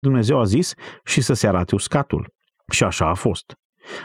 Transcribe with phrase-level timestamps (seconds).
[0.00, 0.74] Dumnezeu a zis
[1.04, 2.32] și să se arate uscatul.
[2.72, 3.54] Și așa a fost.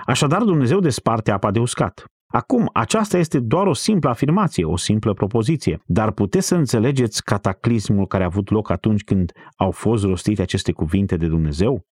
[0.06, 2.04] Așadar, Dumnezeu desparte apa de uscat.
[2.28, 8.08] Acum, aceasta este doar o simplă afirmație, o simplă propoziție, dar puteți să înțelegeți cataclismul
[8.08, 11.85] care a avut loc atunci când au fost rostite aceste cuvinte de Dumnezeu?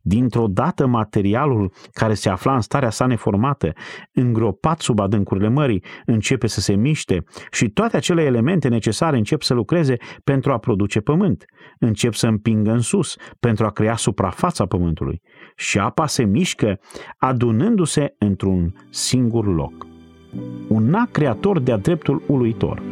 [0.00, 3.72] Dintr-o dată materialul care se afla în starea sa neformată,
[4.12, 9.54] îngropat sub adâncurile mării, începe să se miște și toate acele elemente necesare încep să
[9.54, 11.44] lucreze pentru a produce pământ,
[11.78, 15.22] încep să împingă în sus pentru a crea suprafața pământului
[15.56, 16.80] și apa se mișcă
[17.18, 19.86] adunându-se într-un singur loc.
[20.68, 22.82] Un act creator de-a dreptul uluitor.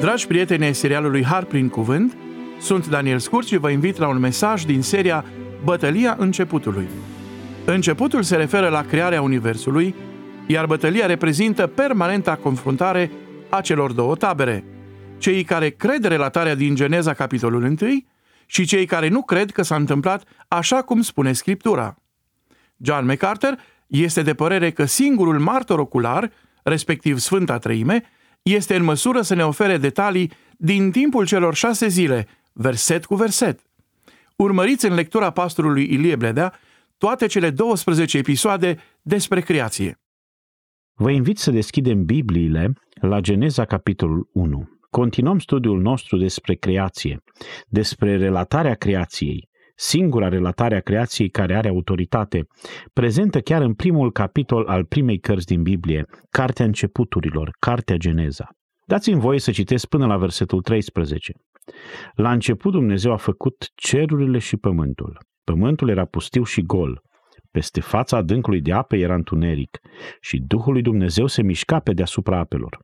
[0.00, 2.16] Dragi prieteni ai serialului Har prin cuvânt,
[2.60, 5.24] sunt Daniel Scurt și vă invit la un mesaj din seria
[5.64, 6.88] Bătălia începutului.
[7.64, 9.94] Începutul se referă la crearea Universului,
[10.46, 13.10] iar bătălia reprezintă permanenta confruntare
[13.48, 14.64] a celor două tabere,
[15.18, 17.76] cei care cred relatarea din Geneza capitolul 1
[18.46, 21.96] și cei care nu cred că s-a întâmplat așa cum spune Scriptura.
[22.76, 26.30] John MacArthur este de părere că singurul martor ocular,
[26.62, 28.02] respectiv Sfânta Treime,
[28.42, 33.60] este în măsură să ne ofere detalii din timpul celor șase zile verset cu verset.
[34.36, 36.52] Urmăriți în lectura pastorului Ilie Bledea
[36.98, 40.00] toate cele 12 episoade despre creație.
[40.94, 44.68] Vă invit să deschidem Bibliile la Geneza capitolul 1.
[44.90, 47.22] Continuăm studiul nostru despre creație,
[47.68, 52.46] despre relatarea creației, singura relatare a creației care are autoritate,
[52.92, 58.48] prezentă chiar în primul capitol al primei cărți din Biblie, Cartea Începuturilor, Cartea Geneza.
[58.86, 61.32] Dați-mi voie să citesc până la versetul 13.
[62.14, 65.18] La început Dumnezeu a făcut cerurile și pământul.
[65.44, 67.02] Pământul era pustiu și gol.
[67.50, 69.78] Peste fața adâncului de apă era întuneric
[70.20, 72.78] și Duhul lui Dumnezeu se mișca pe deasupra apelor.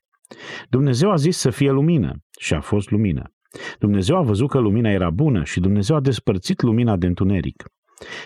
[0.68, 3.32] Dumnezeu a zis să fie lumină și a fost lumină.
[3.78, 7.64] Dumnezeu a văzut că lumina era bună și Dumnezeu a despărțit lumina de întuneric.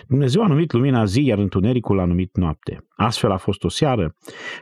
[0.07, 2.77] Dumnezeu a numit lumina zi, iar întunericul a numit noapte.
[2.95, 4.13] Astfel a fost o seară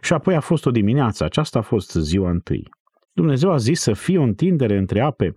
[0.01, 1.23] și apoi a fost o dimineață.
[1.23, 2.69] Aceasta a fost ziua întâi.
[3.15, 5.33] Dumnezeu a zis să fie o întindere între ape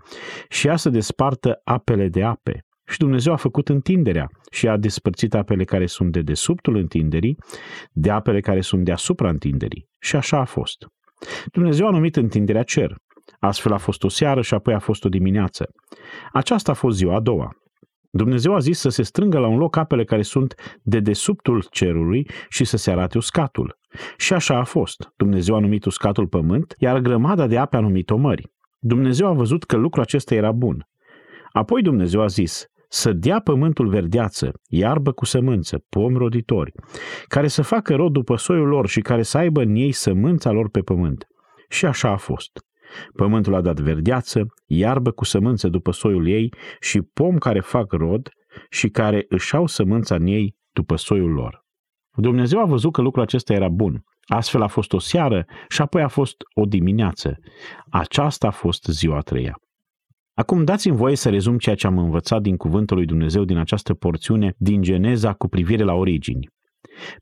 [0.49, 2.67] și ea să despartă apele de ape.
[2.87, 7.37] Și Dumnezeu a făcut întinderea și a despărțit apele care sunt de desubtul întinderii
[7.93, 9.89] de apele care sunt deasupra întinderii.
[9.99, 10.87] Și așa a fost.
[11.53, 12.95] Dumnezeu a numit întinderea cer.
[13.39, 15.71] Astfel a fost o seară și apoi a fost o dimineață.
[16.33, 17.51] Aceasta a fost ziua a doua.
[18.11, 22.29] Dumnezeu a zis să se strângă la un loc apele care sunt de desubtul cerului
[22.49, 23.79] și să se arate uscatul.
[24.17, 25.13] Și așa a fost.
[25.17, 28.53] Dumnezeu a numit uscatul pământ, iar grămada de ape a numit-o mări.
[28.79, 30.87] Dumnezeu a văzut că lucrul acesta era bun.
[31.53, 36.73] Apoi Dumnezeu a zis, să dea pământul verdeață, iarbă cu sămânță, pom roditori,
[37.27, 40.71] care să facă rod după soiul lor și care să aibă în ei sămânța lor
[40.71, 41.27] pe pământ.
[41.69, 42.68] Și așa a fost.
[43.17, 48.29] Pământul a dat verdeață, iarbă cu sămânță după soiul ei și pom care fac rod
[48.71, 51.67] și care își au sămânța în ei după soiul lor.
[52.17, 54.03] Dumnezeu a văzut că lucrul acesta era bun.
[54.27, 57.37] Astfel a fost o seară și apoi a fost o dimineață.
[57.91, 59.61] Aceasta a fost ziua a treia.
[60.35, 63.95] Acum dați-mi voie să rezum ceea ce am învățat din cuvântul lui Dumnezeu din această
[63.95, 66.49] porțiune din Geneza cu privire la origini.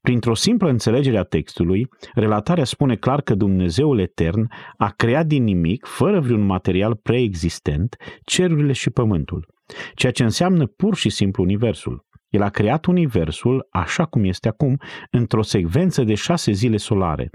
[0.00, 5.84] Printr-o simplă înțelegere a textului, relatarea spune clar că Dumnezeul Etern a creat din nimic,
[5.84, 9.46] fără vreun material preexistent, cerurile și pământul,
[9.94, 12.04] ceea ce înseamnă pur și simplu Universul.
[12.28, 14.76] El a creat Universul așa cum este acum,
[15.10, 17.30] într-o secvență de șase zile solare.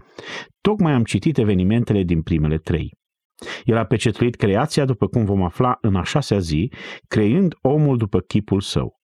[0.62, 3.00] Tocmai am citit evenimentele din primele trei.
[3.64, 6.72] El a pecetuit creația, după cum vom afla în a șasea zi,
[7.08, 9.00] creând omul după chipul său.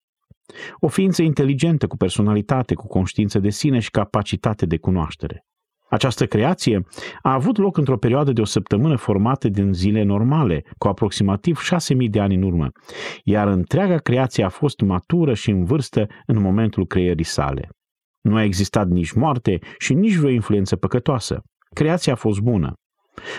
[0.78, 5.44] O ființă inteligentă, cu personalitate, cu conștiință de sine și capacitate de cunoaștere.
[5.88, 6.86] Această creație
[7.22, 12.10] a avut loc într-o perioadă de o săptămână formată din zile normale, cu aproximativ 6.000
[12.10, 12.68] de ani în urmă,
[13.24, 17.68] iar întreaga creație a fost matură și în vârstă în momentul creierii sale.
[18.20, 21.42] Nu a existat nici moarte și nici vreo influență păcătoasă.
[21.74, 22.72] Creația a fost bună.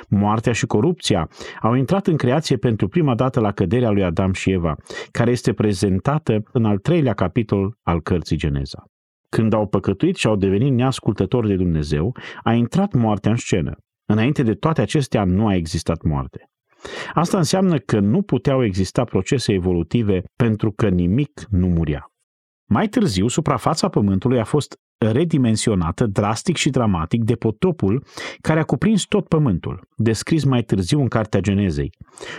[0.10, 1.30] Moartea și corupția
[1.62, 4.76] au intrat în creație pentru prima dată la căderea lui Adam și Eva,
[5.12, 8.84] care este prezentată în al treilea capitol al cărții Geneza.
[9.30, 13.76] Când au păcătuit și au devenit neascultători de Dumnezeu, a intrat moartea în scenă.
[14.06, 16.50] Înainte de toate acestea nu a existat moarte.
[17.14, 22.12] Asta înseamnă că nu puteau exista procese evolutive pentru că nimic nu muria.
[22.70, 28.04] Mai târziu, suprafața Pământului a fost redimensionată drastic și dramatic de potopul
[28.42, 31.90] care a cuprins tot Pământul, descris mai târziu în Cartea Genezei.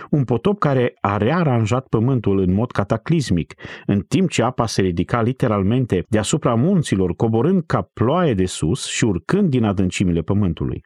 [0.09, 3.53] Un potop care a rearanjat Pământul în mod cataclismic,
[3.85, 9.05] în timp ce apa se ridica literalmente deasupra munților, coborând ca ploaie de sus și
[9.05, 10.81] urcând din adâncimile Pământului.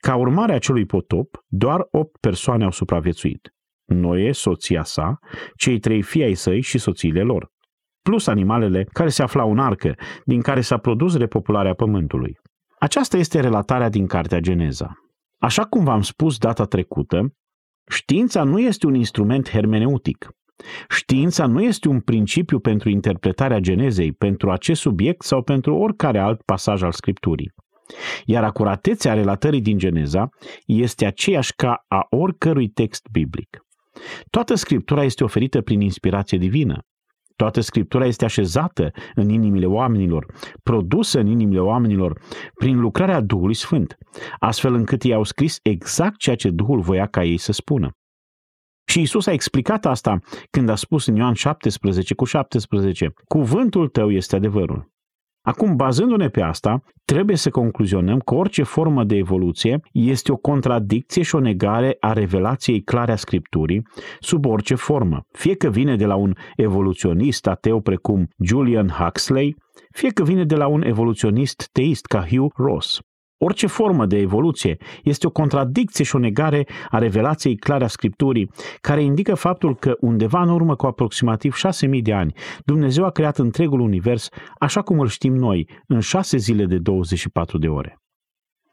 [0.00, 3.54] Ca urmare a acelui potop, doar opt persoane au supraviețuit.
[3.84, 5.18] Noe, soția sa,
[5.56, 7.52] cei trei fii ai săi și soțiile lor,
[8.08, 12.36] plus animalele care se aflau în arcă, din care s-a produs repopularea pământului.
[12.78, 14.92] Aceasta este relatarea din Cartea Geneza.
[15.38, 17.34] Așa cum v-am spus data trecută,
[17.90, 20.28] știința nu este un instrument hermeneutic.
[20.88, 26.42] Știința nu este un principiu pentru interpretarea genezei, pentru acest subiect sau pentru oricare alt
[26.42, 27.52] pasaj al Scripturii.
[28.24, 30.28] Iar acuratețea relatării din Geneza
[30.66, 33.58] este aceeași ca a oricărui text biblic.
[34.30, 36.78] Toată Scriptura este oferită prin inspirație divină.
[37.36, 40.26] Toată Scriptura este așezată în inimile oamenilor,
[40.62, 42.20] produsă în inimile oamenilor
[42.54, 43.96] prin lucrarea Duhului Sfânt,
[44.38, 47.90] astfel încât ei au scris exact ceea ce Duhul voia ca ei să spună.
[48.86, 50.18] Și Isus a explicat asta
[50.50, 54.93] când a spus în Ioan 17 cu 17, Cuvântul tău este adevărul.
[55.46, 61.22] Acum, bazându-ne pe asta, trebuie să concluzionăm că orice formă de evoluție este o contradicție
[61.22, 63.86] și o negare a revelației clare a Scripturii
[64.20, 69.56] sub orice formă, fie că vine de la un evoluționist ateu precum Julian Huxley,
[69.90, 73.00] fie că vine de la un evoluționist teist ca Hugh Ross.
[73.46, 78.50] Orice formă de evoluție este o contradicție și o negare a revelației clare a Scripturii,
[78.80, 81.54] care indică faptul că undeva în urmă cu aproximativ
[81.94, 86.36] 6.000 de ani, Dumnezeu a creat întregul univers așa cum îl știm noi, în șase
[86.36, 87.98] zile de 24 de ore.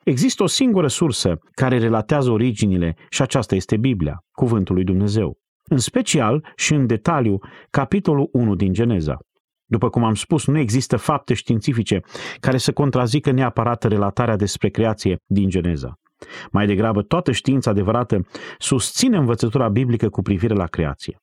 [0.03, 5.37] Există o singură sursă care relatează originile și aceasta este Biblia, Cuvântul lui Dumnezeu.
[5.63, 7.37] În special și în detaliu,
[7.69, 9.17] capitolul 1 din Geneza.
[9.71, 11.99] După cum am spus, nu există fapte științifice
[12.39, 15.93] care să contrazică neapărat relatarea despre creație din Geneza.
[16.51, 18.21] Mai degrabă, toată știința adevărată
[18.57, 21.17] susține învățătura biblică cu privire la creație.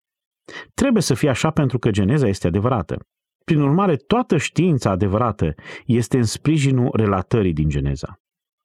[0.74, 2.96] Trebuie să fie așa pentru că Geneza este adevărată.
[3.44, 5.54] Prin urmare, toată știința adevărată
[5.86, 8.14] este în sprijinul relatării din Geneza.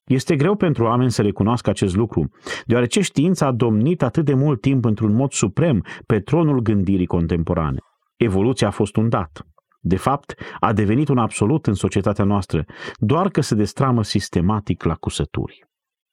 [0.06, 2.30] Este greu pentru oameni să recunoască acest lucru,
[2.66, 7.78] deoarece știința a domnit atât de mult timp într-un mod suprem pe tronul gândirii contemporane.
[8.16, 9.48] Evoluția a fost un dat.
[9.86, 12.66] De fapt, a devenit un absolut în societatea noastră,
[12.98, 15.66] doar că se destramă sistematic la cusături.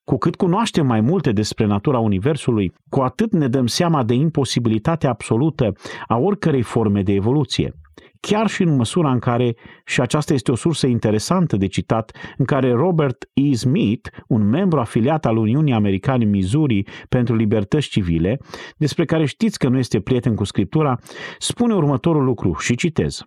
[0.03, 5.09] Cu cât cunoaștem mai multe despre natura Universului, cu atât ne dăm seama de imposibilitatea
[5.09, 5.73] absolută
[6.07, 7.73] a oricărei forme de evoluție.
[8.19, 12.45] Chiar și în măsura în care, și aceasta este o sursă interesantă de citat, în
[12.45, 13.55] care Robert E.
[13.55, 18.39] Smith, un membru afiliat al Uniunii Americane Missouri pentru Libertăți Civile,
[18.77, 20.99] despre care știți că nu este prieten cu Scriptura,
[21.37, 23.25] spune următorul lucru și citez.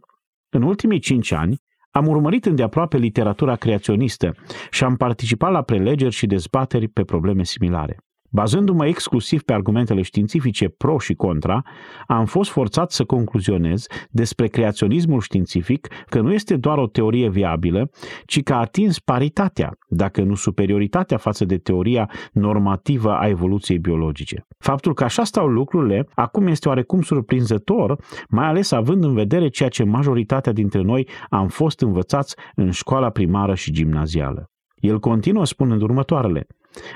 [0.55, 1.57] În ultimii cinci ani,
[1.91, 4.35] am urmărit îndeaproape literatura creaționistă
[4.71, 7.97] și am participat la prelegeri și dezbateri pe probleme similare.
[8.35, 11.63] Bazându-mă exclusiv pe argumentele științifice pro și contra,
[12.07, 17.91] am fost forțat să concluzionez despre creaționismul științific că nu este doar o teorie viabilă,
[18.27, 24.47] ci că a atins paritatea, dacă nu superioritatea față de teoria normativă a evoluției biologice.
[24.59, 27.97] Faptul că așa stau lucrurile acum este oarecum surprinzător,
[28.29, 33.11] mai ales având în vedere ceea ce majoritatea dintre noi am fost învățați în școala
[33.11, 34.51] primară și gimnazială.
[34.75, 36.47] El continuă spunând următoarele.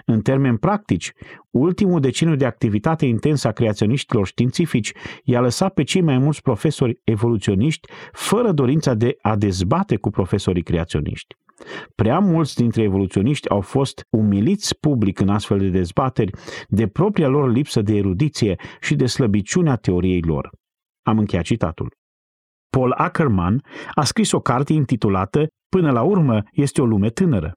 [0.07, 1.13] În termeni practici,
[1.51, 4.93] ultimul deceniu de activitate intensă a creaționiștilor științifici
[5.25, 10.63] i-a lăsat pe cei mai mulți profesori evoluționiști fără dorința de a dezbate cu profesorii
[10.63, 11.35] creaționiști.
[11.95, 16.33] Prea mulți dintre evoluționiști au fost umiliți public în astfel de dezbateri
[16.69, 20.51] de propria lor lipsă de erudiție și de slăbiciunea teoriei lor.
[21.03, 21.97] Am încheiat citatul.
[22.71, 23.63] Paul Ackerman
[23.95, 27.53] a scris o carte intitulată Până la urmă este o lume tânără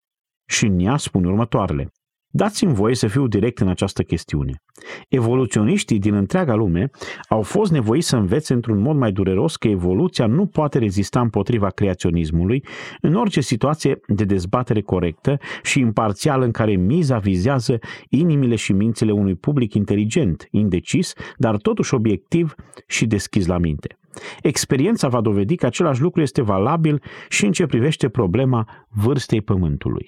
[0.47, 1.89] și în ea spune următoarele.
[2.33, 4.61] Dați-mi voie să fiu direct în această chestiune.
[5.09, 6.89] Evoluționiștii din întreaga lume
[7.29, 11.69] au fost nevoiți să învețe într-un mod mai dureros că evoluția nu poate rezista împotriva
[11.69, 12.65] creaționismului
[13.01, 19.11] în orice situație de dezbatere corectă și imparțială în care miza vizează inimile și mințile
[19.11, 22.55] unui public inteligent, indecis, dar totuși obiectiv
[22.87, 23.95] și deschis la minte.
[24.41, 30.05] Experiența va dovedi că același lucru este valabil și în ce privește problema vârstei Pământului.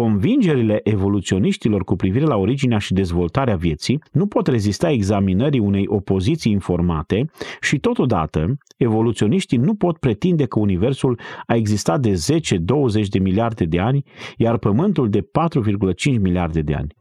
[0.00, 6.52] Convingerile evoluționiștilor cu privire la originea și dezvoltarea vieții nu pot rezista examinării unei opoziții
[6.52, 13.64] informate și totodată evoluționiștii nu pot pretinde că Universul a existat de 10-20 de miliarde
[13.64, 14.02] de ani,
[14.36, 16.94] iar Pământul de 4,5 miliarde de ani.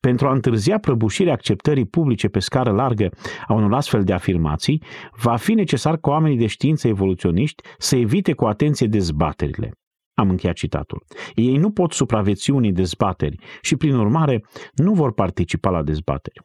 [0.00, 3.08] Pentru a întârzia prăbușirea acceptării publice pe scară largă
[3.46, 4.82] a unor astfel de afirmații,
[5.22, 9.72] va fi necesar ca oamenii de știință evoluționiști să evite cu atenție dezbaterile.
[10.18, 11.04] Am încheiat citatul.
[11.34, 14.44] Ei nu pot supraviețui unii dezbateri și, prin urmare,
[14.74, 16.40] nu vor participa la dezbateri.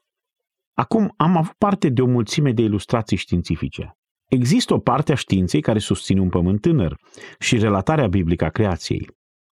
[0.74, 3.98] Acum am avut parte de o mulțime de ilustrații științifice.
[4.30, 6.98] Există o parte a științei care susține un pământ tânăr
[7.40, 9.08] și relatarea biblică a creației.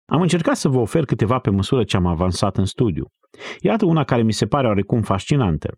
[0.06, 3.06] Am încercat să vă ofer câteva pe măsură ce am avansat în studiu.
[3.60, 5.76] Iată una care mi se pare oarecum fascinantă.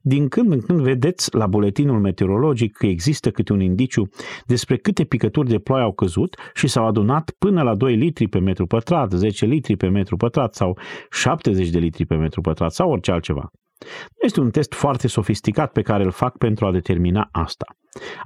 [0.00, 4.08] Din când în când vedeți la buletinul meteorologic că există câte un indiciu
[4.46, 8.38] despre câte picături de ploaie au căzut și s-au adunat până la 2 litri pe
[8.38, 10.78] metru pătrat, 10 litri pe metru pătrat sau
[11.10, 13.50] 70 de litri pe metru pătrat sau orice altceva.
[13.80, 17.66] Nu este un test foarte sofisticat pe care îl fac pentru a determina asta.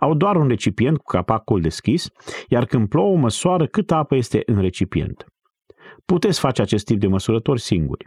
[0.00, 2.08] Au doar un recipient cu capacul deschis,
[2.48, 5.26] iar când plouă măsoară cât apă este în recipient.
[6.04, 8.04] Puteți face acest tip de măsurători singuri.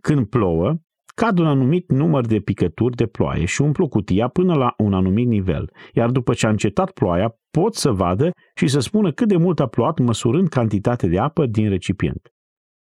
[0.00, 0.74] Când plouă,
[1.14, 5.26] cad un anumit număr de picături de ploaie și umplu cutia până la un anumit
[5.26, 9.36] nivel, iar după ce a încetat ploaia, pot să vadă și să spună cât de
[9.36, 12.30] mult a plouat măsurând cantitatea de apă din recipient.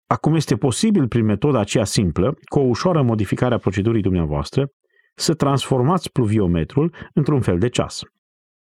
[0.06, 4.70] Acum este posibil prin metoda aceea simplă, cu o ușoară modificare a procedurii dumneavoastră,
[5.14, 8.02] să transformați pluviometrul într-un fel de ceas.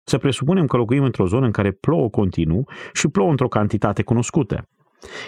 [0.08, 4.70] Să presupunem că locuim într-o zonă în care plouă continuu și plouă într-o cantitate cunoscută.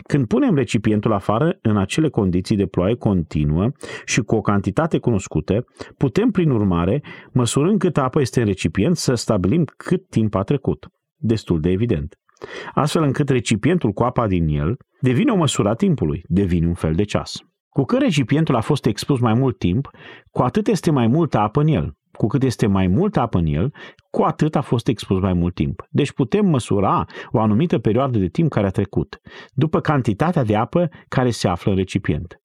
[0.07, 3.71] Când punem recipientul afară în acele condiții de ploaie continuă
[4.05, 5.65] și cu o cantitate cunoscută,
[5.97, 10.87] putem, prin urmare, măsurând cât apă este în recipient, să stabilim cât timp a trecut.
[11.15, 12.15] Destul de evident.
[12.73, 16.93] Astfel încât recipientul cu apa din el devine o măsură a timpului, devine un fel
[16.93, 17.39] de ceas.
[17.69, 19.89] Cu cât recipientul a fost expus mai mult timp,
[20.31, 21.93] cu atât este mai multă apă în el.
[22.17, 23.73] Cu cât este mai multă apă în el,
[24.09, 25.87] cu atât a fost expus mai mult timp.
[25.89, 29.19] Deci putem măsura o anumită perioadă de timp care a trecut,
[29.53, 32.41] după cantitatea de apă care se află în recipient.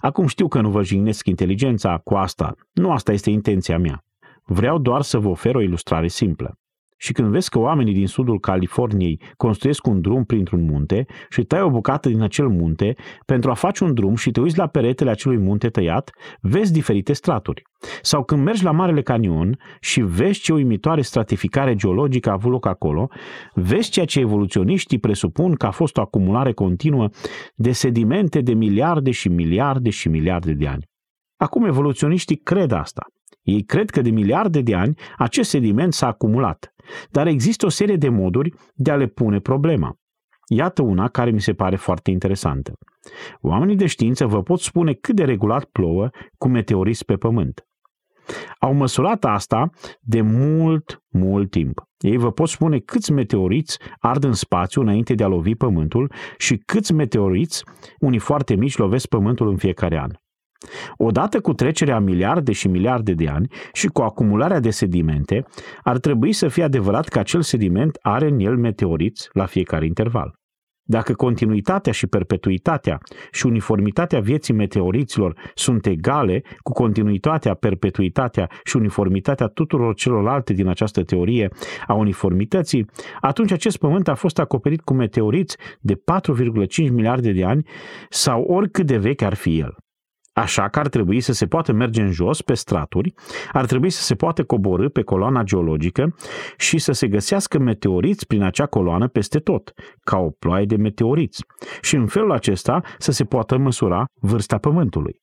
[0.00, 4.04] Acum știu că nu vă jignesc inteligența cu asta, nu asta este intenția mea.
[4.44, 6.58] Vreau doar să vă ofer o ilustrare simplă.
[7.00, 11.60] Și când vezi că oamenii din sudul Californiei construiesc un drum printr-un munte și tai
[11.60, 12.94] o bucată din acel munte
[13.26, 17.12] pentru a face un drum și te uiți la peretele acelui munte tăiat, vezi diferite
[17.12, 17.62] straturi.
[18.02, 22.66] Sau când mergi la Marele Canion și vezi ce uimitoare stratificare geologică a avut loc
[22.66, 23.08] acolo,
[23.54, 27.08] vezi ceea ce evoluționiștii presupun că a fost o acumulare continuă
[27.54, 30.86] de sedimente de miliarde și miliarde și miliarde de ani.
[31.36, 33.02] Acum evoluționiștii cred asta.
[33.42, 36.74] Ei cred că de miliarde de ani acest sediment s-a acumulat,
[37.10, 39.94] dar există o serie de moduri de a le pune problema.
[40.48, 42.72] Iată una care mi se pare foarte interesantă.
[43.40, 47.62] Oamenii de știință vă pot spune cât de regulat plouă cu meteoriți pe pământ.
[48.60, 51.82] Au măsurat asta de mult, mult timp.
[51.98, 56.56] Ei vă pot spune câți meteoriți ard în spațiu înainte de a lovi pământul și
[56.56, 57.64] câți meteoriți,
[57.98, 60.10] unii foarte mici, lovesc pământul în fiecare an.
[60.96, 65.44] Odată cu trecerea miliarde și miliarde de ani și cu acumularea de sedimente,
[65.82, 70.38] ar trebui să fie adevărat că acel sediment are în el meteoriți la fiecare interval.
[70.90, 72.98] Dacă continuitatea și perpetuitatea
[73.30, 81.02] și uniformitatea vieții meteoriților sunt egale cu continuitatea, perpetuitatea și uniformitatea tuturor celorlalte din această
[81.04, 81.50] teorie
[81.86, 82.86] a uniformității,
[83.20, 87.66] atunci acest pământ a fost acoperit cu meteoriți de 4,5 miliarde de ani
[88.08, 89.76] sau oricât de vechi ar fi el.
[90.38, 93.14] Așa că ar trebui să se poată merge în jos pe straturi,
[93.52, 96.14] ar trebui să se poată coborâ pe coloana geologică
[96.56, 101.44] și să se găsească meteoriți prin acea coloană peste tot, ca o ploaie de meteoriți,
[101.80, 105.20] și în felul acesta să se poată măsura vârsta Pământului.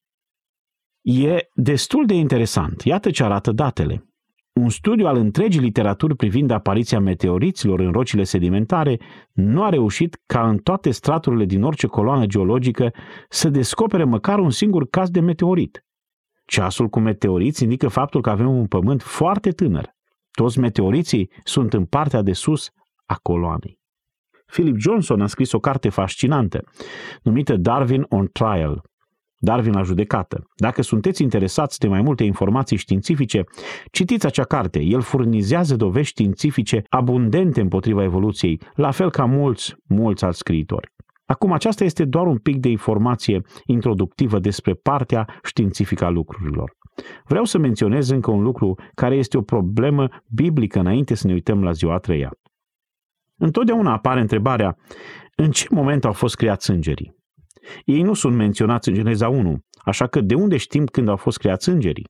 [1.02, 2.82] E destul de interesant.
[2.82, 4.06] Iată ce arată datele.
[4.62, 9.00] Un studiu al întregii literaturi privind apariția meteoriților în rocile sedimentare
[9.32, 12.94] nu a reușit ca în toate straturile din orice coloană geologică
[13.30, 15.86] să descopere măcar un singur caz de meteorit.
[16.46, 19.90] Ceasul cu meteoriți indică faptul că avem un pământ foarte tânăr.
[20.32, 22.70] Toți meteoriții sunt în partea de sus
[23.06, 23.80] a coloanei.
[24.46, 26.64] Philip Johnson a scris o carte fascinantă,
[27.24, 28.82] numită Darwin on Trial,
[29.46, 30.44] Darwin la judecată.
[30.56, 33.44] Dacă sunteți interesați de mai multe informații științifice,
[33.92, 34.80] citiți acea carte.
[34.80, 40.94] El furnizează dovești științifice abundente împotriva evoluției, la fel ca mulți, mulți alți scriitori.
[41.26, 46.72] Acum, aceasta este doar un pic de informație introductivă despre partea științifică a lucrurilor.
[47.26, 51.64] Vreau să menționez încă un lucru care este o problemă biblică înainte să ne uităm
[51.64, 52.32] la ziua a treia.
[53.38, 54.78] Întotdeauna apare întrebarea
[55.36, 57.16] în ce moment au fost creați îngerii?
[57.86, 61.38] Ei nu sunt menționați în Geneza 1, așa că de unde știm când au fost
[61.38, 62.08] creați îngerii?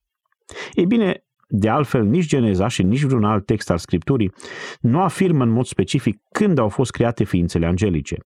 [0.73, 4.31] Ei bine, de altfel, nici Geneza și nici vreun alt text al Scripturii
[4.79, 8.17] nu afirmă în mod specific când au fost create ființele angelice.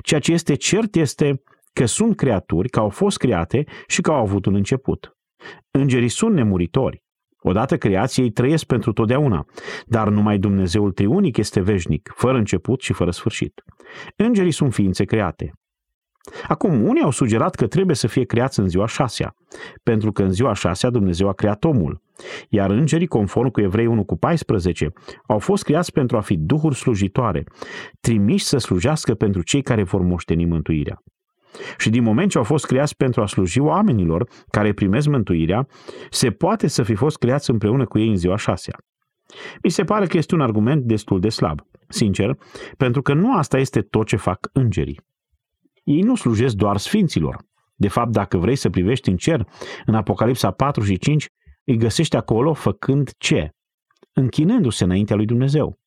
[0.00, 1.42] Ceea ce este cert este
[1.72, 5.16] că sunt creaturi, că au fost create și că au avut un început.
[5.70, 7.02] Îngerii sunt nemuritori.
[7.38, 9.44] Odată creați, ei trăiesc pentru totdeauna,
[9.86, 13.62] dar numai Dumnezeul Triunic este veșnic, fără început și fără sfârșit.
[14.16, 15.52] Îngerii sunt ființe create.
[16.48, 19.34] Acum, unii au sugerat că trebuie să fie creați în ziua șasea,
[19.82, 22.02] pentru că în ziua șasea Dumnezeu a creat omul,
[22.48, 24.92] iar îngerii, conform cu Evrei 1 cu 14,
[25.26, 27.44] au fost creați pentru a fi duhuri slujitoare,
[28.00, 31.02] trimiși să slujească pentru cei care vor moșteni mântuirea.
[31.78, 35.66] Și din moment ce au fost creați pentru a sluji oamenilor care primesc mântuirea,
[36.10, 38.76] se poate să fi fost creați împreună cu ei în ziua șasea.
[39.62, 42.38] Mi se pare că este un argument destul de slab, sincer,
[42.76, 45.00] pentru că nu asta este tot ce fac îngerii.
[45.86, 47.36] Ei nu slujesc doar sfinților.
[47.74, 49.46] De fapt, dacă vrei să privești în cer,
[49.84, 51.26] în Apocalipsa 4 și 5,
[51.64, 53.50] îi găsești acolo făcând ce?
[54.12, 55.78] Închinându-se înaintea lui Dumnezeu.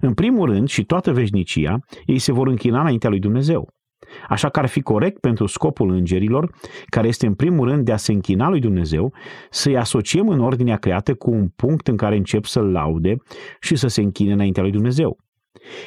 [0.00, 3.68] În primul rând și toată veșnicia, ei se vor închina înaintea lui Dumnezeu.
[4.28, 6.50] Așa că ar fi corect pentru scopul îngerilor,
[6.86, 9.14] care este în primul rând de a se închina lui Dumnezeu,
[9.50, 13.16] să-i asociem în ordinea creată cu un punct în care încep să-L laude
[13.60, 15.18] și să se închine înaintea lui Dumnezeu.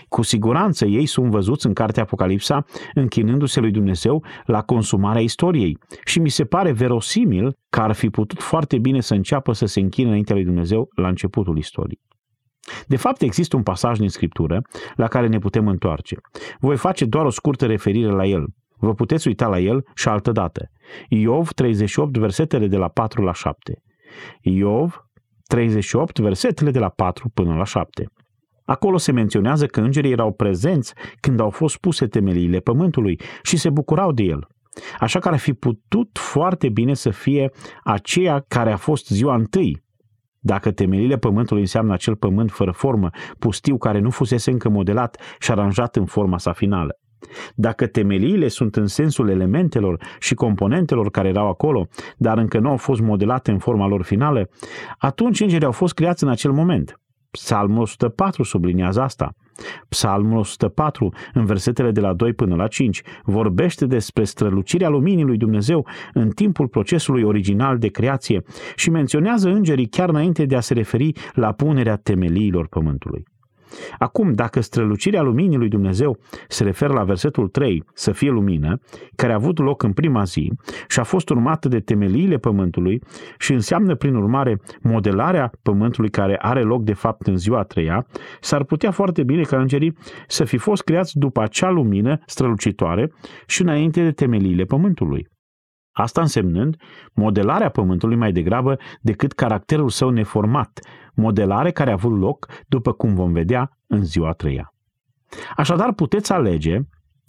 [0.07, 6.19] Cu siguranță ei sunt văzuți în cartea Apocalipsa închinându-se lui Dumnezeu la consumarea istoriei și
[6.19, 10.07] mi se pare verosimil că ar fi putut foarte bine să înceapă să se închine
[10.07, 12.05] înaintea lui Dumnezeu la începutul istoriei.
[12.87, 14.61] De fapt, există un pasaj din Scriptură
[14.95, 16.15] la care ne putem întoarce.
[16.59, 18.45] Voi face doar o scurtă referire la el.
[18.79, 20.69] Vă puteți uita la el și altă dată.
[21.09, 23.81] Iov 38, versetele de la 4 la 7.
[24.41, 25.01] Iov
[25.43, 28.05] 38, versetele de la 4 până la 7.
[28.69, 33.69] Acolo se menționează că îngerii erau prezenți când au fost puse temeliile pământului și se
[33.69, 34.47] bucurau de el.
[34.99, 37.51] Așa că ar fi putut foarte bine să fie
[37.83, 39.83] aceea care a fost ziua întâi.
[40.39, 43.09] Dacă temelile pământului înseamnă acel pământ fără formă,
[43.39, 46.99] pustiu care nu fusese încă modelat și aranjat în forma sa finală.
[47.55, 52.77] Dacă temeliile sunt în sensul elementelor și componentelor care erau acolo, dar încă nu au
[52.77, 54.49] fost modelate în forma lor finală,
[54.97, 56.99] atunci îngerii au fost creați în acel moment.
[57.37, 59.33] Psalmul 104 subliniază asta.
[59.89, 65.37] Psalmul 104, în versetele de la 2 până la 5, vorbește despre strălucirea luminii lui
[65.37, 68.43] Dumnezeu în timpul procesului original de creație
[68.75, 73.23] și menționează îngerii chiar înainte de a se referi la punerea temeliilor pământului.
[73.97, 78.79] Acum, dacă strălucirea luminii lui Dumnezeu se referă la versetul 3, să fie lumină,
[79.15, 80.51] care a avut loc în prima zi
[80.87, 83.01] și a fost urmată de temeliile pământului
[83.37, 88.05] și înseamnă prin urmare modelarea pământului care are loc de fapt în ziua a treia,
[88.39, 89.97] s-ar putea foarte bine ca îngerii
[90.27, 93.11] să fi fost creați după acea lumină strălucitoare
[93.47, 95.27] și înainte de temeliile pământului.
[95.97, 96.75] Asta însemnând
[97.13, 100.79] modelarea pământului mai degrabă decât caracterul său neformat,
[101.17, 104.73] modelare care a avut loc, după cum vom vedea, în ziua a treia.
[105.55, 106.79] Așadar, puteți alege,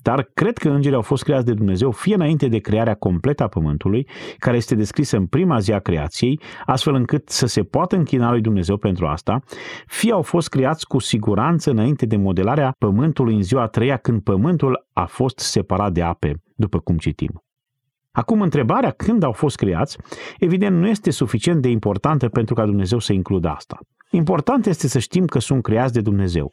[0.03, 3.49] dar cred că îngerii au fost creați de Dumnezeu fie înainte de crearea completă a
[3.49, 8.31] pământului, care este descrisă în prima zi a creației, astfel încât să se poată închina
[8.31, 9.43] lui Dumnezeu pentru asta,
[9.87, 14.23] fie au fost creați cu siguranță înainte de modelarea pământului în ziua a treia, când
[14.23, 17.43] pământul a fost separat de ape, după cum citim.
[18.19, 19.99] Acum, întrebarea când au fost creați,
[20.39, 23.79] evident, nu este suficient de importantă pentru ca Dumnezeu să includă asta.
[24.11, 26.53] Important este să știm că sunt creați de Dumnezeu.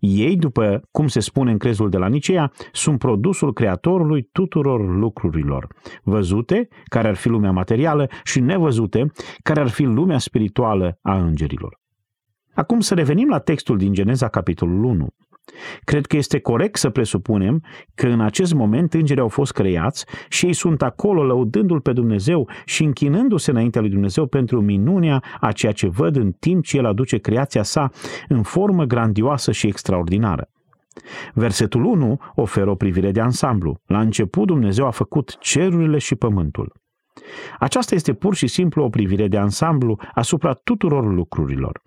[0.00, 5.66] Ei, după cum se spune în crezul de la Nicea, sunt produsul creatorului tuturor lucrurilor,
[6.02, 11.80] văzute, care ar fi lumea materială, și nevăzute, care ar fi lumea spirituală a îngerilor.
[12.54, 15.06] Acum să revenim la textul din Geneza, capitolul 1.
[15.84, 17.62] Cred că este corect să presupunem
[17.94, 22.48] că în acest moment îngerii au fost creați și ei sunt acolo lăudându-L pe Dumnezeu
[22.64, 26.86] și închinându-se înaintea lui Dumnezeu pentru minunea a ceea ce văd în timp ce El
[26.86, 27.90] aduce creația sa
[28.28, 30.48] în formă grandioasă și extraordinară.
[31.34, 33.80] Versetul 1 oferă o privire de ansamblu.
[33.86, 36.72] La început Dumnezeu a făcut cerurile și pământul.
[37.58, 41.80] Aceasta este pur și simplu o privire de ansamblu asupra tuturor lucrurilor.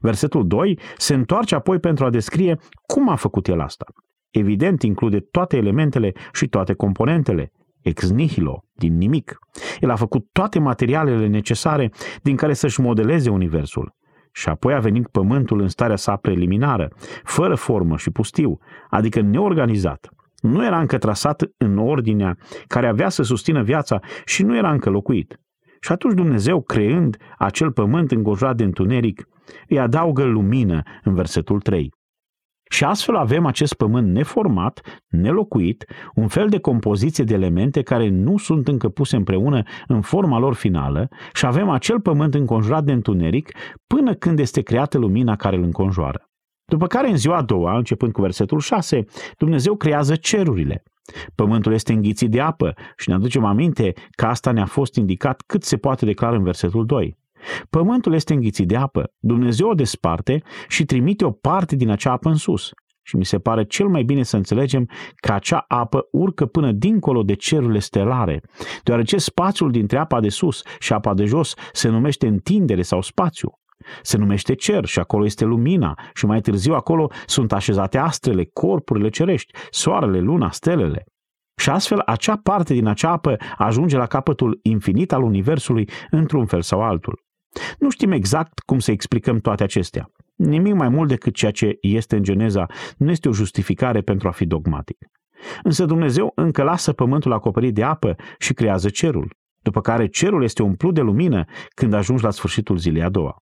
[0.00, 3.84] Versetul 2 se întoarce apoi pentru a descrie cum a făcut el asta.
[4.30, 9.38] Evident, include toate elementele și toate componentele, ex nihilo, din nimic.
[9.80, 11.90] El a făcut toate materialele necesare
[12.22, 13.94] din care să-și modeleze universul.
[14.32, 16.88] Și apoi a venit pământul în starea sa preliminară,
[17.24, 18.58] fără formă și pustiu,
[18.90, 20.08] adică neorganizat.
[20.40, 24.90] Nu era încă trasat în ordinea care avea să susțină viața și nu era încă
[24.90, 25.40] locuit.
[25.80, 29.28] Și atunci Dumnezeu, creând acel pământ îngojurat de întuneric,
[29.68, 31.90] îi adaugă lumină în versetul 3.
[32.72, 38.36] Și astfel avem acest pământ neformat, nelocuit, un fel de compoziție de elemente care nu
[38.36, 43.52] sunt încă puse împreună în forma lor finală și avem acel pământ înconjurat de întuneric
[43.86, 46.24] până când este creată lumina care îl înconjoară.
[46.64, 49.04] După care în ziua a doua, începând cu versetul 6,
[49.38, 50.82] Dumnezeu creează cerurile.
[51.34, 55.62] Pământul este înghițit de apă și ne aducem aminte că asta ne-a fost indicat cât
[55.62, 57.18] se poate declara în versetul 2.
[57.70, 59.12] Pământul este înghițit de apă.
[59.18, 62.70] Dumnezeu o desparte și trimite o parte din acea apă în sus.
[63.02, 67.22] Și mi se pare cel mai bine să înțelegem că acea apă urcă până dincolo
[67.22, 68.42] de cerurile stelare,
[68.82, 73.59] deoarece spațiul dintre apa de sus și apa de jos se numește întindere sau spațiu.
[74.02, 79.08] Se numește cer și acolo este lumina și mai târziu acolo sunt așezate astrele, corpurile
[79.08, 81.04] cerești, soarele, luna, stelele.
[81.60, 86.62] Și astfel acea parte din acea apă ajunge la capătul infinit al Universului într-un fel
[86.62, 87.22] sau altul.
[87.78, 90.10] Nu știm exact cum să explicăm toate acestea.
[90.36, 92.66] Nimic mai mult decât ceea ce este în Geneza
[92.96, 94.96] nu este o justificare pentru a fi dogmatic.
[95.62, 100.62] Însă Dumnezeu încă lasă pământul acoperit de apă și creează cerul, după care cerul este
[100.62, 103.36] umplut de lumină când ajungi la sfârșitul zilei a doua.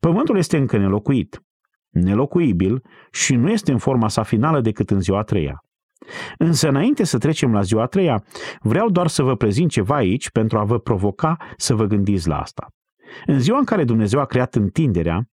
[0.00, 1.42] Pământul este încă nelocuit,
[1.88, 5.62] nelocuibil și nu este în forma sa finală decât în ziua a treia.
[6.38, 8.24] Însă înainte să trecem la ziua a treia,
[8.60, 12.38] vreau doar să vă prezint ceva aici pentru a vă provoca să vă gândiți la
[12.38, 12.66] asta.
[13.26, 15.28] În ziua în care Dumnezeu a creat întinderea,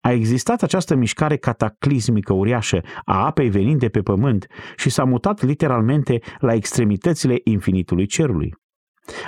[0.00, 4.46] a existat această mișcare cataclismică uriașă a apei venind de pe pământ
[4.76, 8.54] și s-a mutat literalmente la extremitățile infinitului cerului.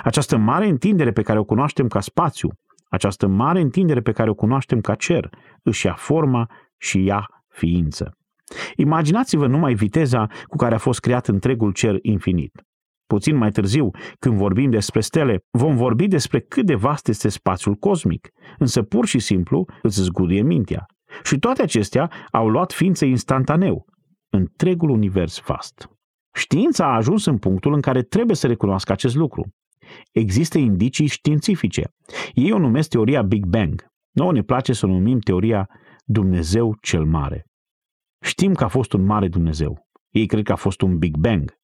[0.03, 2.49] Această mare întindere pe care o cunoaștem ca spațiu,
[2.89, 5.29] această mare întindere pe care o cunoaștem ca cer,
[5.63, 8.17] își ia forma și ia ființă.
[8.75, 12.63] Imaginați-vă numai viteza cu care a fost creat întregul cer infinit.
[13.05, 17.75] Puțin mai târziu, când vorbim despre stele, vom vorbi despre cât de vast este spațiul
[17.75, 20.85] cosmic, însă pur și simplu îți zguduie mintea.
[21.23, 23.85] Și toate acestea au luat ființă instantaneu,
[24.29, 25.89] întregul univers vast.
[26.33, 29.47] Știința a ajuns în punctul în care trebuie să recunoască acest lucru.
[30.11, 31.83] Există indicii științifice.
[32.33, 33.85] Ei o numesc teoria Big Bang.
[34.11, 35.69] Nouă ne place să o numim teoria
[36.03, 37.45] Dumnezeu cel Mare.
[38.21, 39.87] Știm că a fost un mare Dumnezeu.
[40.09, 41.58] Ei cred că a fost un Big Bang.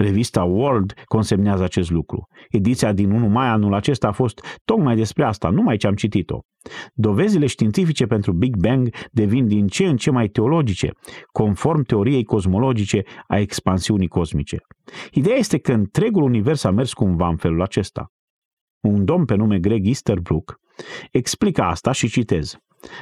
[0.00, 2.28] Revista World consemnează acest lucru.
[2.50, 6.38] Ediția din 1 mai anul acesta a fost tocmai despre asta, numai ce am citit-o.
[6.94, 10.92] Dovezile științifice pentru Big Bang devin din ce în ce mai teologice,
[11.32, 14.58] conform teoriei cosmologice a expansiunii cosmice.
[15.12, 18.12] Ideea este că întregul univers a mers cumva în felul acesta.
[18.80, 20.60] Un domn pe nume Greg Easterbrook
[21.10, 22.58] explică asta și citez.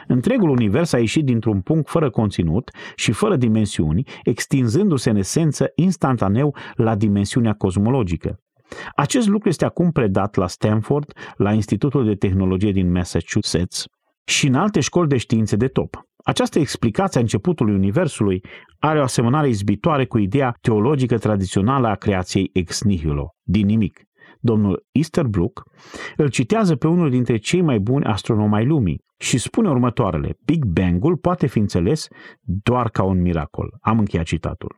[0.06, 6.56] Întregul univers a ieșit dintr-un punct fără conținut și fără dimensiuni, extinzându-se în esență instantaneu
[6.74, 8.40] la dimensiunea cosmologică.
[8.96, 13.84] Acest lucru este acum predat la Stanford, la Institutul de Tehnologie din Massachusetts
[14.24, 16.00] și în alte școli de științe de top.
[16.24, 18.44] Această explicație a începutului Universului
[18.78, 24.07] are o asemănare izbitoare cu ideea teologică tradițională a creației ex nihilo, din nimic.
[24.40, 25.62] Domnul Easterbrook
[26.16, 30.38] îl citează pe unul dintre cei mai buni astronomi ai lumii, și spune următoarele.
[30.44, 32.08] Big Bang-ul poate fi înțeles
[32.40, 33.76] doar ca un miracol.
[33.80, 34.76] Am încheiat citatul.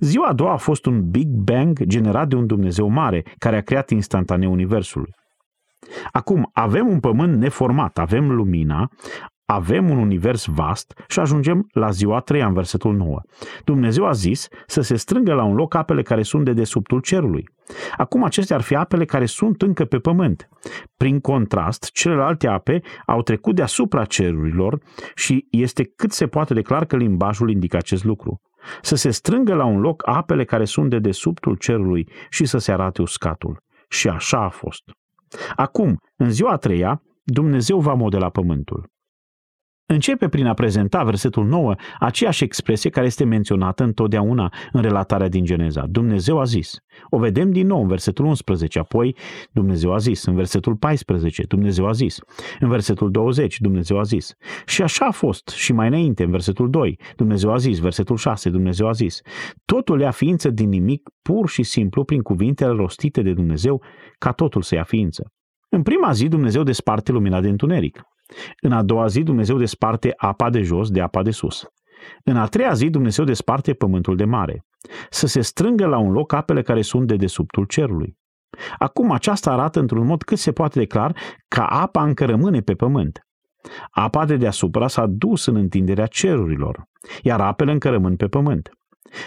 [0.00, 3.62] Ziua a doua a fost un Big Bang generat de un Dumnezeu mare, care a
[3.62, 5.14] creat instantaneu Universului.
[6.12, 8.88] Acum, avem un pământ neformat, avem lumina,
[9.50, 13.20] avem un univers vast și ajungem la ziua a treia în versetul 9.
[13.64, 17.48] Dumnezeu a zis să se strângă la un loc apele care sunt de desubtul cerului.
[17.96, 20.48] Acum acestea ar fi apele care sunt încă pe pământ.
[20.96, 24.78] Prin contrast, celelalte ape au trecut deasupra cerurilor
[25.14, 28.40] și este cât se poate declar că limbajul indică acest lucru.
[28.82, 32.72] Să se strângă la un loc apele care sunt de desubtul cerului și să se
[32.72, 33.62] arate uscatul.
[33.88, 34.82] Și așa a fost.
[35.56, 38.88] Acum, în ziua a treia, Dumnezeu va modela pământul.
[39.92, 45.44] Începe prin a prezenta versetul 9 aceeași expresie care este menționată întotdeauna în relatarea din
[45.44, 45.86] Geneza.
[45.86, 46.76] Dumnezeu a zis.
[47.08, 49.16] O vedem din nou în versetul 11, apoi
[49.52, 50.24] Dumnezeu a zis.
[50.24, 52.18] În versetul 14, Dumnezeu a zis.
[52.60, 54.32] În versetul 20, Dumnezeu a zis.
[54.66, 57.78] Și așa a fost și mai înainte, în versetul 2, Dumnezeu a zis.
[57.78, 59.20] Versetul 6, Dumnezeu a zis.
[59.64, 63.82] Totul ia ființă din nimic, pur și simplu, prin cuvintele rostite de Dumnezeu,
[64.18, 65.32] ca totul să ia ființă.
[65.68, 68.02] În prima zi, Dumnezeu desparte lumina de întuneric.
[68.60, 71.64] În a doua zi Dumnezeu desparte apa de jos de apa de sus.
[72.24, 74.64] În a treia zi Dumnezeu desparte pământul de mare.
[75.10, 78.18] Să se strângă la un loc apele care sunt de desubtul cerului.
[78.78, 81.16] Acum aceasta arată într-un mod cât se poate declar
[81.48, 83.20] că apa încă rămâne pe pământ.
[83.90, 86.84] Apa de deasupra s-a dus în întinderea cerurilor,
[87.22, 88.70] iar apele încă rămân pe pământ.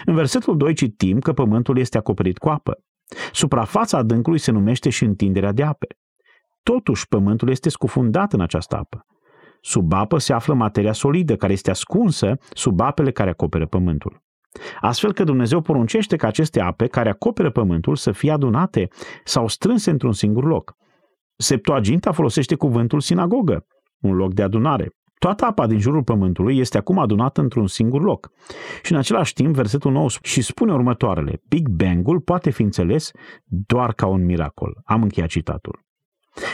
[0.04, 2.78] În versetul 2 citim că pământul este acoperit cu apă.
[3.32, 5.86] Suprafața adâncului se numește și întinderea de ape.
[6.64, 9.06] Totuși, pământul este scufundat în această apă.
[9.60, 14.22] Sub apă se află materia solidă, care este ascunsă sub apele care acoperă pământul.
[14.80, 18.88] Astfel că Dumnezeu poruncește ca aceste ape care acoperă pământul să fie adunate
[19.24, 20.76] sau strânse într-un singur loc.
[21.36, 23.66] Septuaginta folosește cuvântul sinagogă,
[24.00, 24.88] un loc de adunare.
[25.18, 28.30] Toată apa din jurul pământului este acum adunată într-un singur loc.
[28.82, 31.40] Și în același timp, versetul 9 și spune următoarele.
[31.48, 33.10] Big Bang-ul poate fi înțeles
[33.44, 34.80] doar ca un miracol.
[34.84, 35.84] Am încheiat citatul.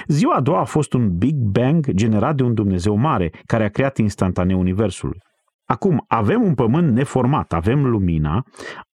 [0.06, 3.68] Ziua a doua a fost un Big Bang generat de un Dumnezeu mare, care a
[3.68, 5.16] creat instantaneu Universul.
[5.64, 8.44] Acum, avem un pământ neformat, avem lumina,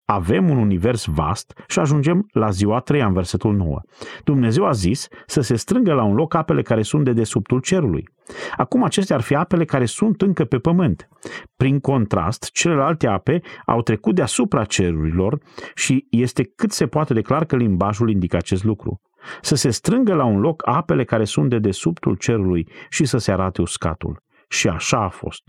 [0.05, 3.79] avem un univers vast și ajungem la ziua 3 în versetul 9.
[4.23, 8.09] Dumnezeu a zis să se strângă la un loc apele care sunt de desubtul cerului.
[8.57, 11.07] Acum acestea ar fi apele care sunt încă pe pământ.
[11.55, 15.39] Prin contrast, celelalte ape au trecut deasupra cerurilor
[15.75, 19.01] și este cât se poate declar că limbajul indică acest lucru.
[19.41, 23.31] Să se strângă la un loc apele care sunt de desubtul cerului și să se
[23.31, 24.23] arate uscatul.
[24.49, 25.43] Și așa a fost.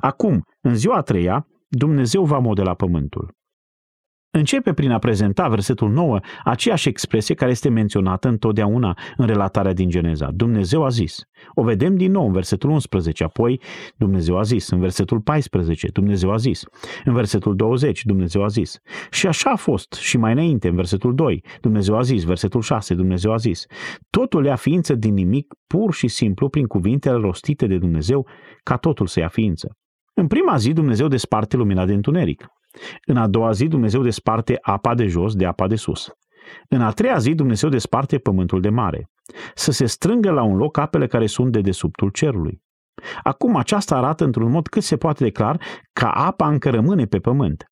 [0.00, 3.34] Acum, în ziua a treia, Dumnezeu va modela pământul.
[4.32, 9.88] Începe prin a prezenta versetul 9 aceeași expresie care este menționată întotdeauna în relatarea din
[9.88, 10.30] Geneza.
[10.30, 11.22] Dumnezeu a zis.
[11.54, 13.60] O vedem din nou în versetul 11, apoi
[13.96, 14.70] Dumnezeu a zis.
[14.70, 16.64] În versetul 14, Dumnezeu a zis.
[17.04, 18.78] În versetul 20, Dumnezeu a zis.
[19.10, 22.24] Și așa a fost și mai înainte, în versetul 2, Dumnezeu a zis.
[22.24, 23.66] Versetul 6, Dumnezeu a zis.
[24.10, 28.26] Totul ia ființă din nimic, pur și simplu, prin cuvintele rostite de Dumnezeu,
[28.62, 29.76] ca totul să ia ființă.
[30.14, 32.46] În prima zi, Dumnezeu desparte lumina de întuneric.
[33.06, 36.10] În a doua zi Dumnezeu desparte apa de jos de apa de sus.
[36.68, 39.10] În a treia zi Dumnezeu desparte pământul de mare.
[39.54, 42.62] Să se strângă la un loc apele care sunt de desubtul cerului.
[43.22, 47.18] Acum aceasta arată într-un mod cât se poate de clar că apa încă rămâne pe
[47.18, 47.64] pământ.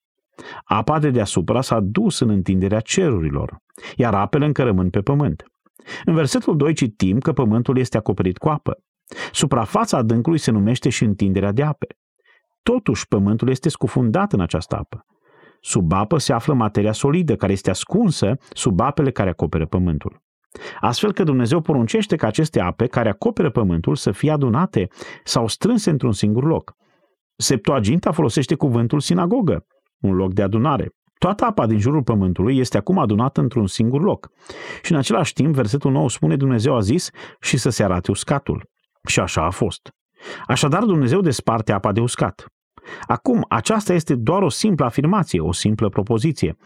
[0.63, 3.57] Apa de deasupra s-a dus în întinderea cerurilor,
[3.95, 5.43] iar apele încă rămân pe pământ.
[6.05, 8.77] În versetul 2 citim că pământul este acoperit cu apă.
[9.31, 11.87] Suprafața adâncului se numește și întinderea de ape.
[12.63, 15.05] Totuși, pământul este scufundat în această apă.
[15.61, 20.21] Sub apă se află materia solidă, care este ascunsă sub apele care acoperă pământul.
[20.79, 24.87] Astfel că Dumnezeu poruncește ca aceste ape care acoperă pământul să fie adunate
[25.23, 26.73] sau strânse într-un singur loc.
[27.35, 29.65] Septuaginta folosește cuvântul sinagogă,
[29.99, 30.89] un loc de adunare.
[31.17, 34.29] Toată apa din jurul pământului este acum adunată într-un singur loc.
[34.81, 38.69] Și în același timp, versetul 9 spune Dumnezeu a zis și să se arate uscatul.
[39.07, 39.89] Și așa a fost.
[40.47, 42.45] Așadar, Dumnezeu desparte apa de uscat.
[43.07, 46.57] Acum, aceasta este doar o simplă afirmație, o simplă propoziție,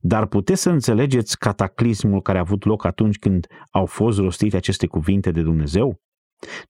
[0.00, 4.86] dar puteți să înțelegeți cataclismul care a avut loc atunci când au fost rostite aceste
[4.86, 6.00] cuvinte de Dumnezeu?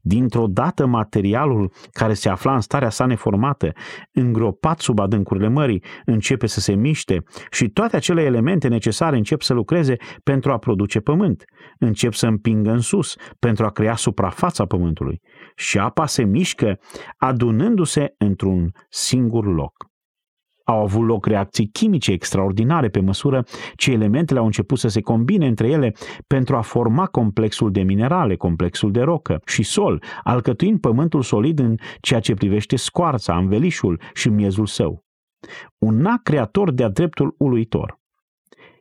[0.00, 3.72] Dintr-o dată materialul care se afla în starea sa neformată,
[4.12, 9.52] îngropat sub adâncurile mării, începe să se miște și toate acele elemente necesare încep să
[9.54, 11.44] lucreze pentru a produce pământ,
[11.78, 15.20] încep să împingă în sus pentru a crea suprafața pământului
[15.56, 16.78] și apa se mișcă
[17.16, 19.88] adunându-se într-un singur loc
[20.68, 25.46] au avut loc reacții chimice extraordinare pe măsură ce elementele au început să se combine
[25.46, 25.92] între ele
[26.26, 31.74] pentru a forma complexul de minerale, complexul de rocă și sol, alcătuind pământul solid în
[32.00, 35.04] ceea ce privește scoarța, învelișul și miezul său.
[35.78, 37.98] Un act creator de-a dreptul uluitor.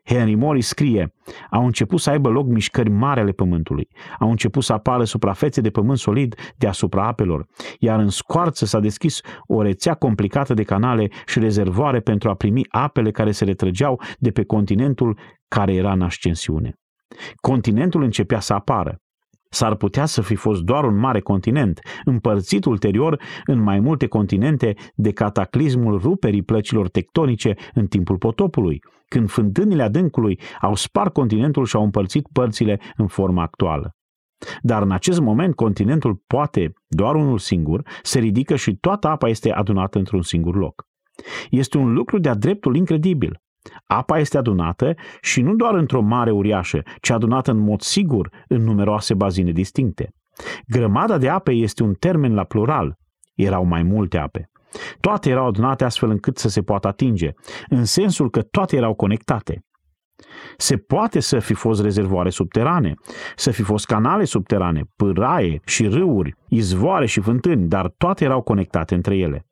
[0.07, 1.13] Henry Morris scrie,
[1.51, 3.87] au început să aibă loc mișcări mari ale pământului,
[4.19, 7.45] au început să apară suprafețe de pământ solid deasupra apelor,
[7.79, 12.65] iar în scoarță s-a deschis o rețea complicată de canale și rezervoare pentru a primi
[12.69, 16.73] apele care se retrăgeau de pe continentul care era în ascensiune.
[17.35, 19.01] Continentul începea să apară.
[19.49, 24.73] S-ar putea să fi fost doar un mare continent, împărțit ulterior în mai multe continente
[24.95, 31.75] de cataclismul ruperii plăcilor tectonice în timpul potopului, când fântânile adâncului au spart continentul și
[31.75, 33.91] au împărțit părțile în forma actuală.
[34.61, 39.51] Dar în acest moment continentul poate, doar unul singur, se ridică și toată apa este
[39.51, 40.87] adunată într-un singur loc.
[41.49, 43.41] Este un lucru de-a dreptul incredibil.
[43.85, 48.63] Apa este adunată și nu doar într-o mare uriașă, ci adunată în mod sigur în
[48.63, 50.13] numeroase bazine distincte.
[50.67, 52.97] Grămada de ape este un termen la plural.
[53.35, 54.49] Erau mai multe ape.
[54.99, 57.31] Toate erau adunate astfel încât să se poată atinge,
[57.69, 59.61] în sensul că toate erau conectate.
[60.57, 62.93] Se poate să fi fost rezervoare subterane,
[63.35, 68.95] să fi fost canale subterane, pâraie și râuri, izvoare și fântâni, dar toate erau conectate
[68.95, 69.45] între ele.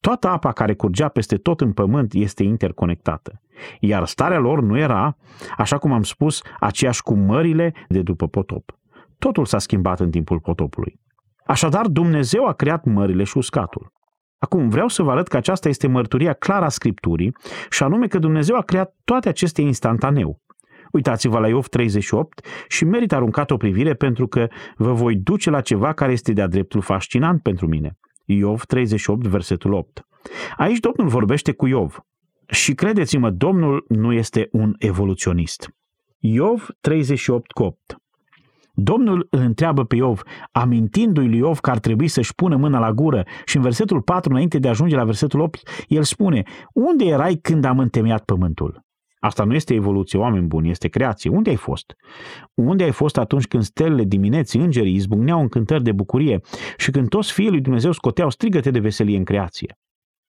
[0.00, 3.40] Toată apa care curgea peste tot în pământ este interconectată,
[3.80, 5.16] iar starea lor nu era,
[5.56, 8.78] așa cum am spus, aceeași cu mările de după potop.
[9.18, 11.00] Totul s-a schimbat în timpul potopului.
[11.46, 13.92] Așadar, Dumnezeu a creat mările și uscatul.
[14.44, 17.36] Acum, vreau să vă arăt că aceasta este mărturia clară a Scripturii
[17.70, 20.40] și anume că Dumnezeu a creat toate acestea instantaneu.
[20.92, 25.60] Uitați-vă la Iov 38 și merită aruncat o privire pentru că vă voi duce la
[25.60, 27.98] ceva care este de-a dreptul fascinant pentru mine.
[28.24, 30.06] Iov 38, versetul 8.
[30.56, 31.98] Aici Domnul vorbește cu Iov.
[32.46, 35.68] Și credeți-mă, Domnul nu este un evoluționist.
[36.18, 37.96] Iov 38 8.
[38.74, 42.92] Domnul îl întreabă pe Iov, amintindu-i lui Iov că ar trebui să-și pună mâna la
[42.92, 47.04] gură și în versetul 4, înainte de a ajunge la versetul 8, el spune, unde
[47.04, 48.84] erai când am întemeiat pământul?
[49.18, 51.30] Asta nu este evoluție, oameni buni, este creație.
[51.30, 51.94] Unde ai fost?
[52.54, 56.40] Unde ai fost atunci când stelele dimineții, îngerii, izbucneau în cântări de bucurie
[56.76, 59.76] și când toți fiii lui Dumnezeu scoteau strigăte de veselie în creație?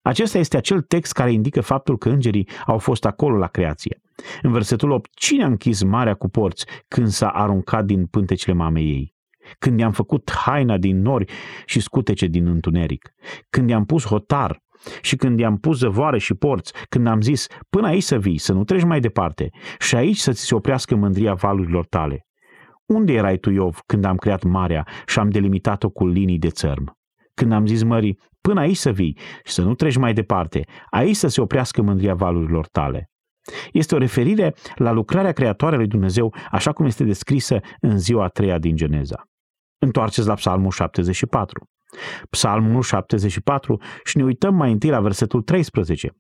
[0.03, 4.01] Acesta este acel text care indică faptul că îngerii au fost acolo la creație.
[4.43, 8.85] În versetul 8, cine a închis marea cu porți când s-a aruncat din pântecele mamei
[8.85, 9.15] ei?
[9.59, 11.33] Când i-am făcut haina din nori
[11.67, 13.15] și scutece din întuneric?
[13.51, 14.63] Când i-am pus hotar
[15.01, 18.53] și când i-am pus zăvoare și porți, când am zis, până aici să vii, să
[18.53, 22.27] nu treci mai departe și aici să ți se oprească mândria valurilor tale.
[22.87, 27.02] Unde erai tu, Iov, când am creat marea și am delimitat-o cu linii de țărm?
[27.35, 31.17] Când am zis mării, până aici să vii și să nu treci mai departe, aici
[31.17, 33.11] să se oprească mândria valurilor tale.
[33.73, 38.29] Este o referire la lucrarea creatoare lui Dumnezeu, așa cum este descrisă în ziua a
[38.29, 39.23] treia din Geneza.
[39.79, 41.67] Întoarceți la Psalmul 74.
[42.31, 46.11] Psalmul 74 și ne uităm mai întâi la versetul 13.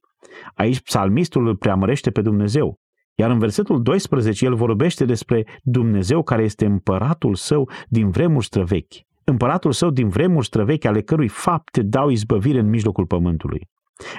[0.54, 2.78] Aici psalmistul îl preamărește pe Dumnezeu,
[3.14, 8.94] iar în versetul 12 el vorbește despre Dumnezeu care este împăratul său din vremuri străvechi.
[9.24, 13.68] Împăratul său din vremuri străvechi ale cărui fapte dau izbăvire în mijlocul pământului.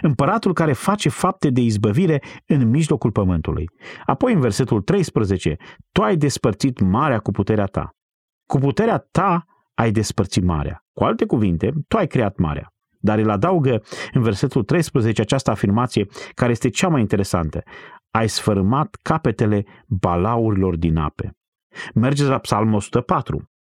[0.02, 3.70] Împăratul care face fapte de izbăvire în mijlocul pământului.
[4.06, 5.56] Apoi în versetul 13,
[5.92, 7.90] tu ai despărțit marea cu puterea ta.
[8.46, 10.86] Cu puterea ta ai despărțit marea.
[10.94, 12.68] Cu alte cuvinte, tu ai creat marea.
[13.00, 13.82] Dar el adaugă
[14.14, 17.62] în versetul 13 această afirmație care este cea mai interesantă.
[18.12, 21.32] Ai sfărâmat capetele balaurilor din ape.
[21.94, 23.53] Mergeți la Psalmul 104.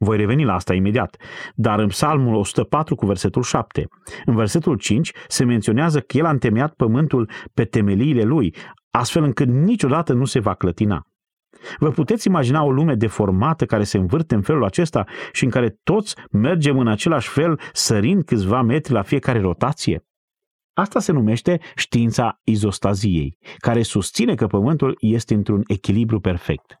[0.00, 1.16] Voi reveni la asta imediat,
[1.54, 3.88] dar în Psalmul 104 cu versetul 7,
[4.24, 8.54] în versetul 5 se menționează că el a întemeiat pământul pe temeliile lui,
[8.90, 11.06] astfel încât niciodată nu se va clătina.
[11.78, 15.78] Vă puteți imagina o lume deformată care se învârte în felul acesta și în care
[15.82, 20.02] toți mergem în același fel, sărind câțiva metri la fiecare rotație?
[20.74, 26.78] Asta se numește știința izostaziei, care susține că Pământul este într-un echilibru perfect.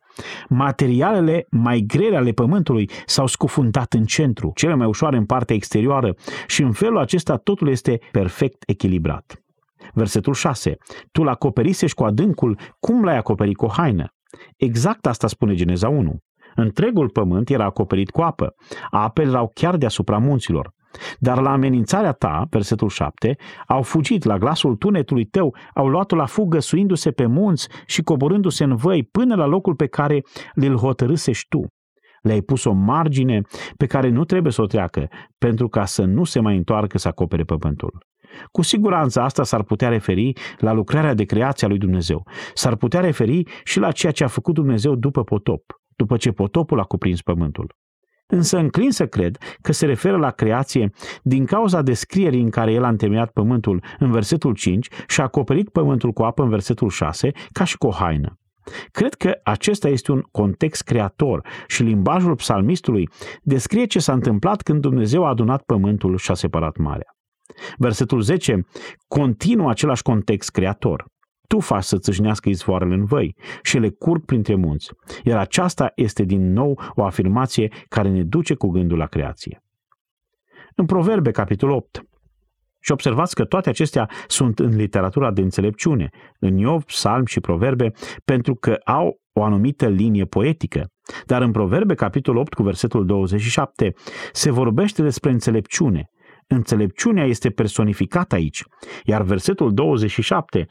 [0.48, 6.14] Materialele mai grele ale Pământului s-au scufundat în centru, cele mai ușoare în partea exterioară
[6.46, 9.42] și în felul acesta totul este perfect echilibrat.
[9.92, 10.76] Versetul 6.
[11.12, 14.14] Tu l-acoperisești cu adâncul, cum l-ai acoperit cu o haină?
[14.56, 16.18] Exact asta spune Geneza 1.
[16.54, 18.54] Întregul pământ era acoperit cu apă.
[18.90, 20.72] Apele erau chiar deasupra munților.
[21.18, 26.26] Dar la amenințarea ta, versetul 7, au fugit la glasul tunetului tău, au luat-o la
[26.26, 30.22] fugă suindu-se pe munți și coborându-se în văi până la locul pe care
[30.54, 31.66] l hotărâsești tu.
[32.22, 33.40] Le-ai pus o margine
[33.76, 37.08] pe care nu trebuie să o treacă, pentru ca să nu se mai întoarcă să
[37.08, 38.06] acopere pământul.
[38.50, 42.26] Cu siguranță asta s-ar putea referi la lucrarea de creație a lui Dumnezeu.
[42.54, 45.62] S-ar putea referi și la ceea ce a făcut Dumnezeu după potop,
[45.96, 47.74] după ce potopul a cuprins pământul.
[48.30, 50.90] Însă înclin să cred că se referă la creație
[51.22, 55.68] din cauza descrierii în care el a întemeiat pământul în versetul 5 și a acoperit
[55.68, 58.38] pământul cu apă în versetul 6 ca și cu o haină.
[58.90, 63.08] Cred că acesta este un context creator și limbajul psalmistului
[63.42, 67.16] descrie ce s-a întâmplat când Dumnezeu a adunat pământul și a separat marea.
[67.76, 68.66] Versetul 10
[69.06, 71.04] continuă același context creator.
[71.48, 74.90] Tu faci să țâșnească izvoarele în văi și ele curg printre munți.
[75.24, 79.62] Iar aceasta este din nou o afirmație care ne duce cu gândul la creație.
[80.74, 82.02] În Proverbe, capitolul 8,
[82.80, 86.08] și observați că toate acestea sunt în literatura de înțelepciune,
[86.38, 87.90] în Iov, Psalm și Proverbe,
[88.24, 90.90] pentru că au o anumită linie poetică.
[91.26, 93.92] Dar în Proverbe, capitolul 8, cu versetul 27,
[94.32, 96.10] se vorbește despre înțelepciune,
[96.50, 98.64] Înțelepciunea este personificată aici,
[99.04, 100.66] iar versetul 27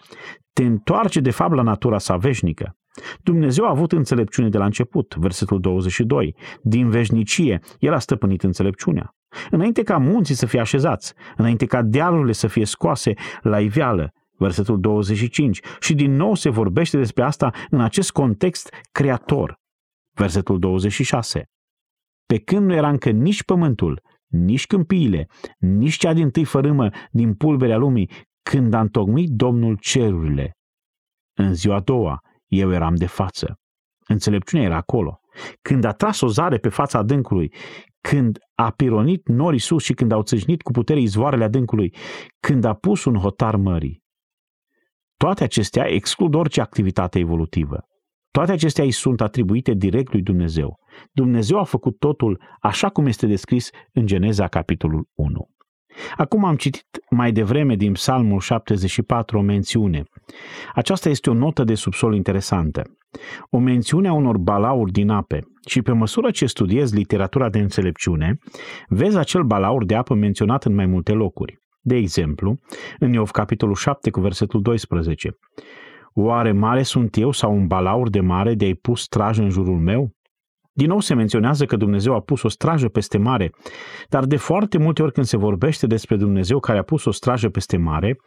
[0.57, 2.77] te întoarce de fapt la natura sa veșnică.
[3.23, 6.35] Dumnezeu a avut înțelepciune de la început, versetul 22.
[6.61, 9.15] Din veșnicie, El a stăpânit înțelepciunea.
[9.49, 14.79] Înainte ca munții să fie așezați, înainte ca dealurile să fie scoase la iveală, versetul
[14.79, 15.59] 25.
[15.79, 19.59] Și din nou se vorbește despre asta în acest context creator,
[20.13, 21.43] versetul 26.
[22.25, 27.33] Pe când nu era încă nici pământul, nici câmpiile, nici cea din tâi fărâmă din
[27.33, 28.09] pulberea lumii,
[28.49, 30.51] când a întocmit Domnul cerurile.
[31.33, 33.59] În ziua a doua, eu eram de față.
[34.07, 35.19] Înțelepciunea era acolo.
[35.61, 37.53] Când a tras o zare pe fața adâncului,
[38.01, 41.95] când a pironit norii sus și când au țâșnit cu putere izvoarele adâncului,
[42.39, 44.03] când a pus un hotar mării.
[45.17, 47.79] Toate acestea exclud orice activitate evolutivă.
[48.31, 50.79] Toate acestea îi sunt atribuite direct lui Dumnezeu.
[51.11, 55.56] Dumnezeu a făcut totul așa cum este descris în Geneza, capitolul 1.
[56.17, 60.03] Acum am citit mai devreme din Psalmul 74 o mențiune.
[60.73, 62.81] Aceasta este o notă de subsol interesantă.
[63.49, 68.37] O mențiune a unor balauri din ape și pe măsură ce studiezi literatura de înțelepciune,
[68.87, 71.57] vezi acel balaur de apă menționat în mai multe locuri.
[71.81, 72.59] De exemplu,
[72.99, 75.37] în Iov capitolul 7 cu versetul 12.
[76.13, 80.16] Oare mare sunt eu sau un balaur de mare de-ai pus straj în jurul meu?
[80.77, 83.51] Din nou se menționează că Dumnezeu a pus o strajă peste mare,
[84.09, 87.49] dar de foarte multe ori când se vorbește despre Dumnezeu care a pus o strajă
[87.49, 88.17] peste mare,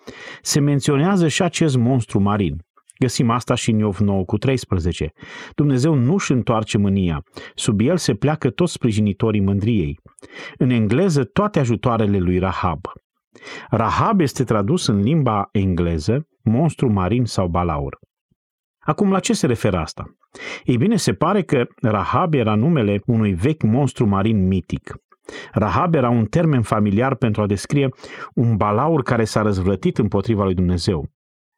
[0.43, 2.57] se menționează și acest monstru marin.
[2.99, 5.13] Găsim asta și în Iov 9 cu 13.
[5.55, 7.23] Dumnezeu nu își întoarce mânia,
[7.55, 10.01] sub el se pleacă toți sprijinitorii mândriei.
[10.57, 12.81] În engleză toate ajutoarele lui Rahab.
[13.69, 17.99] Rahab este tradus în limba engleză monstru marin sau balaur.
[18.81, 20.05] Acum, la ce se referă asta?
[20.65, 24.95] Ei bine, se pare că Rahab era numele unui vechi monstru marin mitic.
[25.53, 27.89] Rahab era un termen familiar pentru a descrie
[28.35, 31.09] un balaur care s-a răzvrătit împotriva lui Dumnezeu.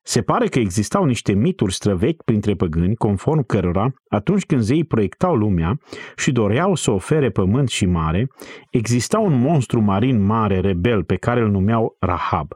[0.05, 5.35] Se pare că existau niște mituri străvechi printre păgâni, conform cărora, atunci când zeii proiectau
[5.35, 5.79] lumea
[6.17, 8.27] și doreau să ofere pământ și mare,
[8.71, 12.53] exista un monstru marin mare, rebel, pe care îl numeau Rahab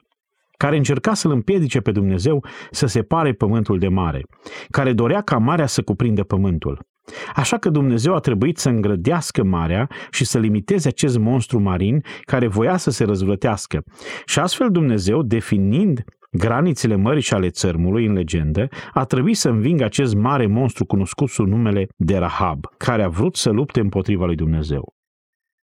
[0.57, 4.22] care încerca să-l împiedice pe Dumnezeu să separe pământul de mare,
[4.70, 6.86] care dorea ca marea să cuprindă pământul.
[7.34, 12.46] Așa că Dumnezeu a trebuit să îngrădească marea și să limiteze acest monstru marin care
[12.46, 13.82] voia să se răzvrătească.
[14.24, 19.84] Și astfel Dumnezeu, definind granițele mării și ale țărmului în legendă, a trebuit să învingă
[19.84, 24.36] acest mare monstru cunoscut sub numele de Rahab, care a vrut să lupte împotriva lui
[24.36, 24.94] Dumnezeu.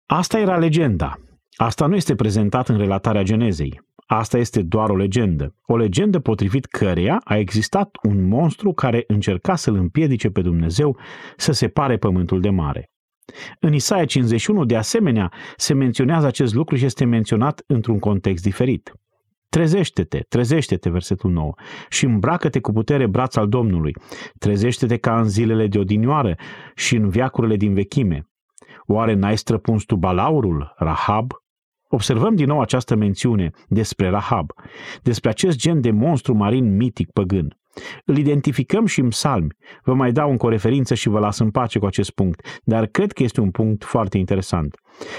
[0.07, 1.17] Asta era legenda.
[1.57, 3.81] Asta nu este prezentat în relatarea Genezei.
[4.07, 5.55] Asta este doar o legendă.
[5.63, 10.99] O legendă potrivit căreia a existat un monstru care încerca să-l împiedice pe Dumnezeu
[11.37, 12.91] să separe pământul de mare.
[13.61, 18.93] În Isaia 51, de asemenea, se menționează acest lucru și este menționat într-un context diferit.
[19.49, 21.53] Trezește-te, trezește-te, versetul 9,
[21.89, 23.93] și îmbracă-te cu putere braț al Domnului.
[24.39, 26.35] Trezește-te ca în zilele de odinioară
[26.75, 28.29] și în viacurile din vechime.
[28.87, 31.33] Oare n-ai străpuns tu balaurul, Rahab,
[31.97, 34.51] Observăm din nou această mențiune despre Rahab,
[35.03, 37.57] despre acest gen de monstru marin mitic păgân.
[38.05, 39.55] Îl identificăm și în psalmi.
[39.85, 42.87] Vă mai dau încă o referință și vă las în pace cu acest punct, dar
[42.87, 44.75] cred că este un punct foarte interesant.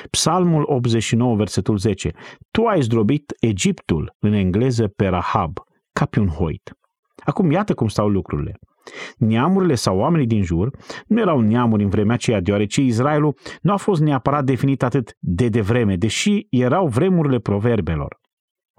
[0.09, 2.11] Psalmul 89, versetul 10.
[2.51, 5.57] Tu ai zdrobit Egiptul, în engleză pe Rahab,
[5.91, 6.71] ca pe un hoit.
[7.25, 8.53] Acum iată cum stau lucrurile.
[9.17, 10.69] Neamurile sau oamenii din jur
[11.07, 15.47] nu erau neamuri în vremea aceea, deoarece Israelul nu a fost neapărat definit atât de
[15.47, 18.19] devreme, deși erau vremurile proverbelor.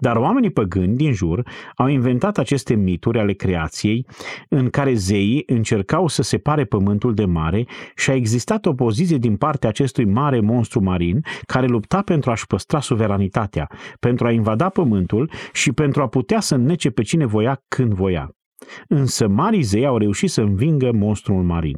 [0.01, 4.05] Dar oamenii păgâni din jur au inventat aceste mituri ale creației
[4.49, 9.35] în care zeii încercau să separe pământul de mare și a existat o poziție din
[9.35, 13.67] partea acestui mare monstru marin care lupta pentru a-și păstra suveranitatea,
[13.99, 18.38] pentru a invada pământul și pentru a putea să înnece pe cine voia când voia.
[18.87, 21.77] Însă marii zei au reușit să învingă monstrul marin.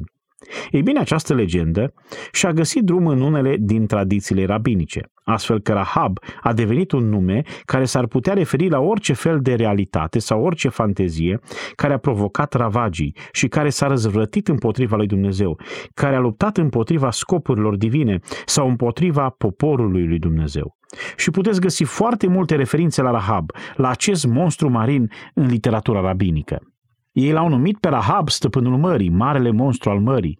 [0.70, 1.94] Ei bine, această legendă
[2.32, 7.42] și-a găsit drum în unele din tradițiile rabinice, astfel că Rahab a devenit un nume
[7.64, 11.40] care s-ar putea referi la orice fel de realitate sau orice fantezie
[11.74, 15.60] care a provocat ravagii și care s-a răzvrătit împotriva lui Dumnezeu,
[15.94, 20.76] care a luptat împotriva scopurilor divine sau împotriva poporului lui Dumnezeu.
[21.16, 26.71] Și puteți găsi foarte multe referințe la Rahab, la acest monstru marin în literatura rabinică.
[27.12, 30.38] Ei l-au numit pe Rahab stăpânul mării, marele monstru al mării.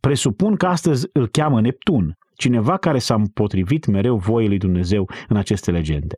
[0.00, 5.36] Presupun că astăzi îl cheamă Neptun, cineva care s-a împotrivit mereu voii lui Dumnezeu în
[5.36, 6.14] aceste legende.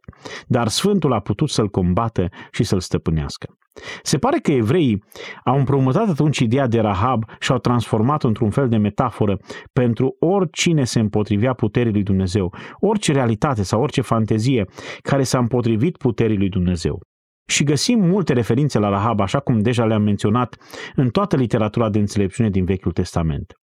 [0.46, 3.56] Dar Sfântul a putut să-l combată și să-l stăpânească.
[4.02, 5.04] Se pare că evreii
[5.44, 9.36] au împrumutat atunci ideea de Rahab și au transformat într-un fel de metaforă
[9.72, 14.64] pentru oricine se împotrivea puterii lui Dumnezeu, orice realitate sau orice fantezie
[15.02, 17.00] care s-a împotrivit puterii lui Dumnezeu.
[17.46, 20.56] Și găsim multe referințe la Rahab, așa cum deja le-am menționat,
[20.94, 23.56] în toată literatura de înțelepciune din Vechiul Testament.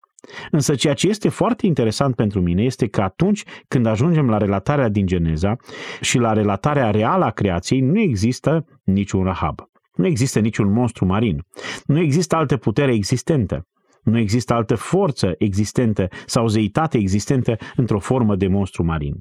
[0.50, 4.88] Însă ceea ce este foarte interesant pentru mine este că atunci când ajungem la relatarea
[4.88, 5.56] din Geneza
[6.00, 9.60] și la relatarea reală a creației, nu există niciun Rahab.
[9.94, 11.44] Nu există niciun monstru marin.
[11.84, 13.66] Nu există altă putere existentă.
[14.02, 19.16] Nu există altă forță existentă sau zeitate existentă într-o formă de monstru marin.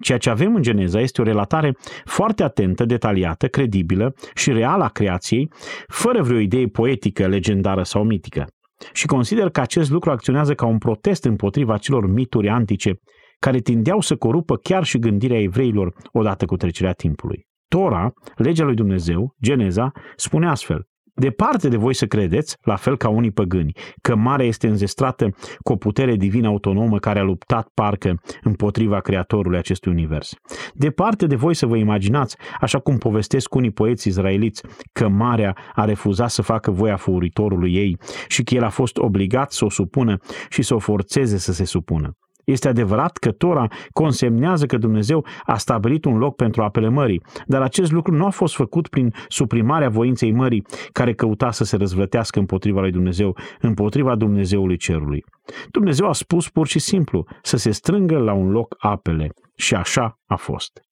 [0.00, 4.88] Ceea ce avem în Geneza este o relatare foarte atentă, detaliată, credibilă și reală a
[4.88, 5.50] creației,
[5.86, 8.46] fără vreo idee poetică, legendară sau mitică.
[8.92, 12.92] Și consider că acest lucru acționează ca un protest împotriva celor mituri antice
[13.38, 17.46] care tindeau să corupă chiar și gândirea evreilor odată cu trecerea timpului.
[17.68, 20.86] Tora, legea lui Dumnezeu, Geneza, spune astfel,
[21.18, 25.72] Departe de voi să credeți, la fel ca unii păgâni, că marea este înzestrată cu
[25.72, 30.34] o putere divină autonomă care a luptat parcă împotriva creatorului acestui univers.
[30.74, 34.62] Departe de voi să vă imaginați, așa cum povestesc unii poeți izraeliți,
[34.92, 37.98] că marea a refuzat să facă voia furitorului ei
[38.28, 40.16] și că el a fost obligat să o supună
[40.48, 42.16] și să o forțeze să se supună.
[42.46, 47.62] Este adevărat că Tora consemnează că Dumnezeu a stabilit un loc pentru apele mării, dar
[47.62, 52.38] acest lucru nu a fost făcut prin suprimarea voinței mării care căuta să se răzvrătească
[52.38, 55.24] împotriva lui Dumnezeu, împotriva Dumnezeului cerului.
[55.70, 60.18] Dumnezeu a spus pur și simplu să se strângă la un loc apele și așa
[60.26, 60.85] a fost.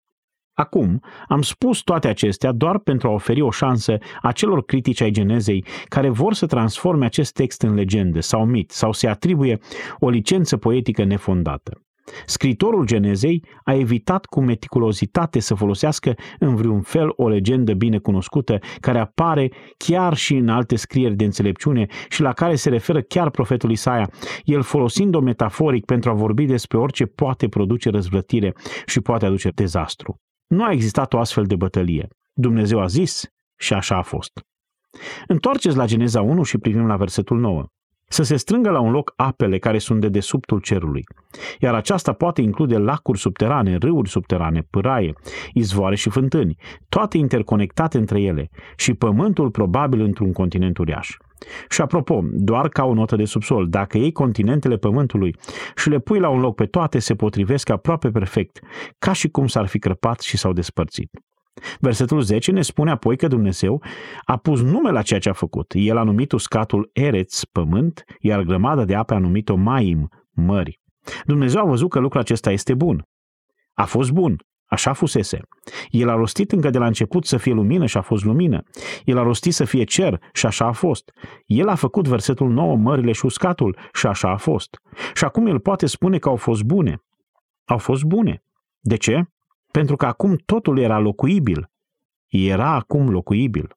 [0.55, 5.65] Acum, am spus toate acestea doar pentru a oferi o șansă acelor critici ai genezei
[5.85, 9.59] care vor să transforme acest text în legendă sau mit sau să atribuie
[9.99, 11.85] o licență poetică nefondată.
[12.27, 18.59] Scritorul Genezei a evitat cu meticulozitate să folosească în vreun fel o legendă bine cunoscută
[18.81, 23.31] care apare chiar și în alte scrieri de înțelepciune și la care se referă chiar
[23.31, 24.11] profetul Isaia,
[24.45, 28.55] el folosind-o metaforic pentru a vorbi despre orice poate produce răzvrătire
[28.87, 30.19] și poate aduce dezastru.
[30.47, 32.09] Nu a existat o astfel de bătălie.
[32.33, 33.25] Dumnezeu a zis
[33.57, 34.33] și așa a fost.
[35.27, 37.65] Întoarceți la Geneza 1 și privim la versetul 9.
[38.09, 41.05] Să se strângă la un loc apele care sunt de desubtul cerului.
[41.59, 45.13] Iar aceasta poate include lacuri subterane, râuri subterane, pâraie,
[45.53, 46.57] izvoare și fântâni,
[46.89, 51.17] toate interconectate între ele și pământul probabil într-un continent uriaș.
[51.69, 55.37] Și apropo, doar ca o notă de subsol, dacă iei continentele Pământului
[55.77, 58.61] și le pui la un loc pe toate, se potrivesc aproape perfect,
[58.99, 61.11] ca și cum s-ar fi crăpat și s-au despărțit.
[61.81, 63.83] Versetul 10 ne spune apoi că Dumnezeu
[64.25, 65.73] a pus nume la ceea ce a făcut.
[65.75, 70.81] El a numit uscatul Ereț, pământ, iar grămada de ape a numit-o Maim, mări.
[71.25, 73.05] Dumnezeu a văzut că lucrul acesta este bun.
[73.73, 74.37] A fost bun.
[74.75, 75.41] Așa fusese.
[75.91, 78.63] El a rostit încă de la început să fie lumină și a fost lumină.
[79.05, 81.13] El a rostit să fie cer și așa a fost.
[81.47, 84.81] El a făcut versetul 9, mările și uscatul și așa a fost.
[85.15, 87.03] Și acum el poate spune că au fost bune.
[87.65, 88.43] Au fost bune.
[88.81, 89.25] De ce?
[89.71, 91.71] Pentru că acum totul era locuibil.
[92.27, 93.77] Era acum locuibil.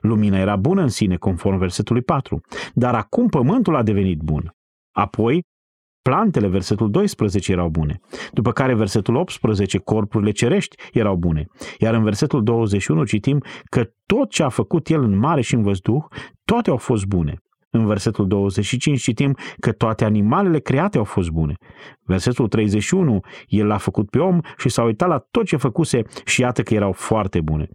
[0.00, 2.40] Lumina era bună în sine, conform versetului 4,
[2.74, 4.54] dar acum pământul a devenit bun.
[4.92, 5.44] Apoi,
[6.06, 8.00] Plantele, versetul 12, erau bune.
[8.32, 11.46] După care, versetul 18, corpurile cerești erau bune.
[11.78, 15.62] Iar în versetul 21 citim că tot ce a făcut el în mare și în
[15.62, 16.04] văzduh,
[16.44, 17.34] toate au fost bune.
[17.70, 21.54] În versetul 25 citim că toate animalele create au fost bune.
[22.04, 26.40] Versetul 31, el l-a făcut pe om și s-a uitat la tot ce făcuse și
[26.40, 27.68] iată că erau foarte bune.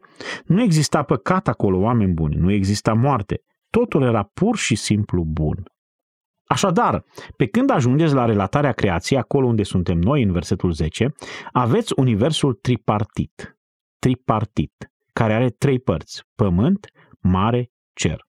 [0.45, 3.37] Nu exista păcat acolo, oameni buni, nu exista moarte.
[3.69, 5.63] Totul era pur și simplu bun.
[6.51, 7.03] Așadar,
[7.35, 11.13] pe când ajungeți la relatarea creației, acolo unde suntem noi, în versetul 10,
[11.51, 13.57] aveți universul tripartit.
[13.99, 16.87] Tripartit, care are trei părți, pământ,
[17.19, 18.25] mare, cer.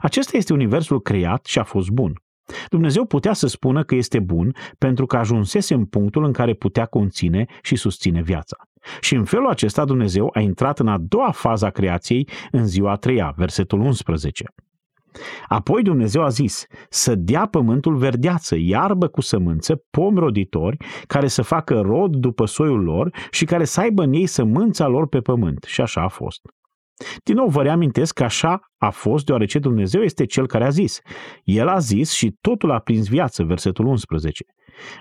[0.00, 2.12] Acesta este universul creat și a fost bun.
[2.68, 6.86] Dumnezeu putea să spună că este bun pentru că ajunsese în punctul în care putea
[6.86, 8.56] conține și susține viața.
[9.00, 12.92] Și în felul acesta Dumnezeu a intrat în a doua fază a creației în ziua
[12.92, 14.44] a treia, versetul 11.
[15.48, 21.42] Apoi Dumnezeu a zis să dea pământul verdeață, iarbă cu sămânță, pomi roditori, care să
[21.42, 25.64] facă rod după soiul lor și care să aibă în ei sămânța lor pe pământ.
[25.68, 26.40] Și așa a fost.
[27.24, 31.00] Din nou vă reamintesc că așa a fost deoarece Dumnezeu este cel care a zis.
[31.44, 34.44] El a zis și totul a prins viață, versetul 11.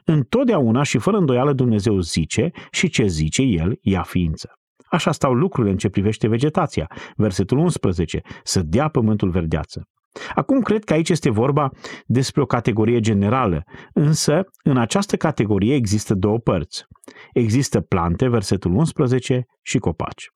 [0.05, 4.49] Întotdeauna și fără îndoială Dumnezeu zice și ce zice El ia ființă.
[4.89, 6.91] Așa stau lucrurile în ce privește vegetația.
[7.15, 8.21] Versetul 11.
[8.43, 9.87] Să dea pământul verdeață.
[10.35, 11.69] Acum cred că aici este vorba
[12.05, 13.63] despre o categorie generală,
[13.93, 16.85] însă în această categorie există două părți.
[17.33, 20.29] Există plante, versetul 11, și copaci.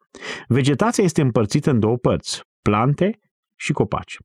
[0.47, 3.19] Vegetația este împărțită în două părți, plante
[3.55, 4.17] și copaci.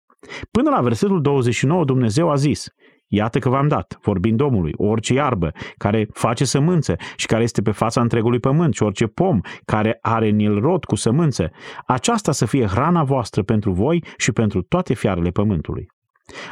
[0.51, 2.67] Până la versetul 29 Dumnezeu a zis,
[3.09, 7.71] Iată că v-am dat, vorbind Domnului, orice iarbă care face sămânță și care este pe
[7.71, 11.51] fața întregului pământ și orice pom care are în el rod cu sămânță,
[11.87, 15.87] aceasta să fie hrana voastră pentru voi și pentru toate fiarele pământului.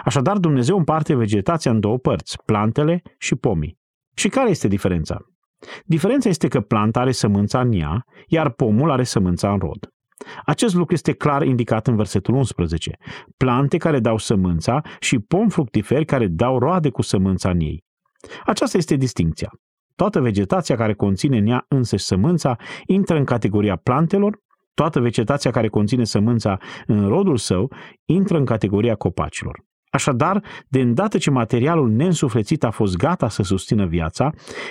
[0.05, 3.78] Așadar, Dumnezeu împarte vegetația în două părți, plantele și pomii.
[4.14, 5.18] Și care este diferența?
[5.84, 9.93] Diferența este că planta are sămânța în ea, iar pomul are sămânța în rod.
[10.44, 12.96] Acest lucru este clar indicat în versetul 11.
[13.36, 17.84] Plante care dau sămânța și pom fructiferi care dau roade cu sămânța în ei.
[18.44, 19.50] Aceasta este distinția.
[19.94, 22.56] Toată vegetația care conține în ea însăși sămânța
[22.86, 24.38] intră în categoria plantelor,
[24.74, 27.72] toată vegetația care conține sămânța în rodul său
[28.04, 29.64] intră în categoria copacilor.
[29.95, 34.30] Așadar, de îndată ce materialul neînsuflețit a fost gata să susțină viața,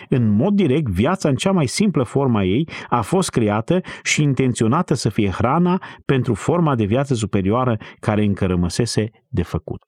[0.09, 4.93] în mod direct, viața în cea mai simplă forma ei a fost creată și intenționată
[4.93, 9.81] să fie hrana pentru forma de viață superioară care încă rămăsese de făcut.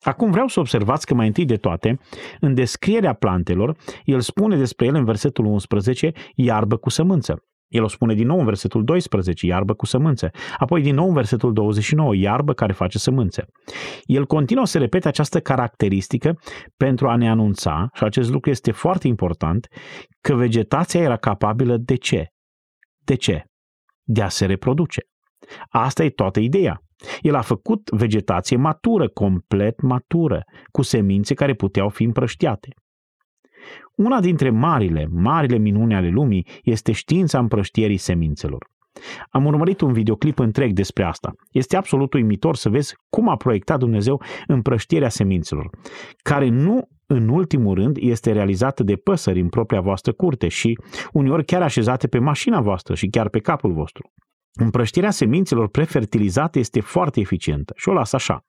[0.00, 1.98] Acum vreau să observați că mai întâi de toate,
[2.40, 7.42] în descrierea plantelor, el spune despre ele în versetul 11, iarbă cu sămânță.
[7.74, 10.30] El o spune din nou în versetul 12, iarbă cu sămânțe.
[10.58, 13.44] Apoi din nou în versetul 29, iarbă care face sămânțe.
[14.02, 16.38] El continuă să repete această caracteristică
[16.76, 19.66] pentru a ne anunța, și acest lucru este foarte important,
[20.20, 22.26] că vegetația era capabilă de ce?
[23.04, 23.44] De ce?
[24.02, 25.00] De a se reproduce.
[25.68, 26.78] Asta e toată ideea.
[27.20, 32.68] El a făcut vegetație matură, complet matură, cu semințe care puteau fi împrăștiate.
[33.94, 38.72] Una dintre marile, marile minuni ale lumii este știința împrăștierii semințelor.
[39.30, 41.32] Am urmărit un videoclip întreg despre asta.
[41.50, 45.70] Este absolut uimitor să vezi cum a proiectat Dumnezeu împrăștierea semințelor,
[46.22, 50.78] care nu în ultimul rând este realizată de păsări în propria voastră curte și
[51.12, 54.12] uneori chiar așezate pe mașina voastră și chiar pe capul vostru.
[54.52, 58.44] Împrăștirea semințelor prefertilizate este foarte eficientă și o las așa.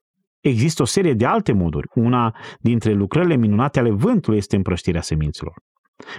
[0.47, 1.87] Există o serie de alte moduri.
[1.93, 5.53] Una dintre lucrările minunate ale vântului este împrăștirea semințelor.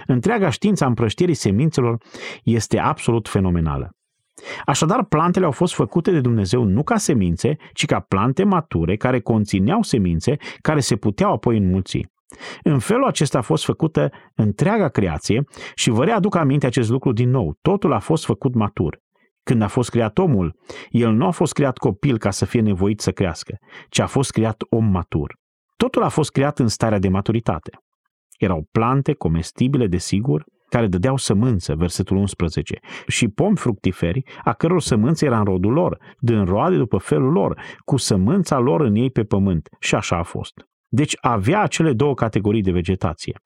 [0.05, 1.97] Întreaga știință a împrăștirii semințelor
[2.43, 3.95] este absolut fenomenală.
[4.65, 9.19] Așadar, plantele au fost făcute de Dumnezeu nu ca semințe, ci ca plante mature care
[9.19, 12.01] conțineau semințe care se puteau apoi înmulți.
[12.63, 15.43] În felul acesta a fost făcută întreaga creație
[15.75, 17.57] și vă readuc aminte acest lucru din nou.
[17.61, 19.01] Totul a fost făcut matur.
[19.47, 20.55] Când a fost creat omul,
[20.89, 23.57] el nu a fost creat copil ca să fie nevoit să crească,
[23.89, 25.35] ci a fost creat om matur.
[25.77, 27.71] Totul a fost creat în starea de maturitate.
[28.37, 35.25] Erau plante comestibile, desigur, care dădeau sămânță, versetul 11, și pomi fructiferi, a căror sămânță
[35.25, 39.23] era în rodul lor, din roade după felul lor, cu sămânța lor în ei pe
[39.23, 39.69] pământ.
[39.79, 40.53] Și așa a fost.
[40.87, 43.39] Deci avea acele două categorii de vegetație.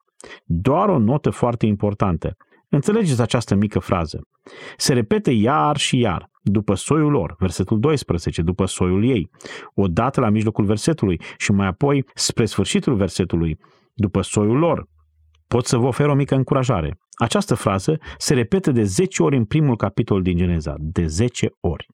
[0.44, 2.36] Doar o notă foarte importantă.
[2.74, 4.20] Înțelegeți această mică frază.
[4.76, 9.30] Se repete iar și iar, după soiul lor, versetul 12, după soiul ei,
[9.74, 13.58] odată la mijlocul versetului și mai apoi spre sfârșitul versetului,
[13.94, 14.86] după soiul lor.
[15.46, 16.98] Pot să vă ofer o mică încurajare.
[17.12, 21.86] Această frază se repetă de 10 ori în primul capitol din Geneza, de 10 ori.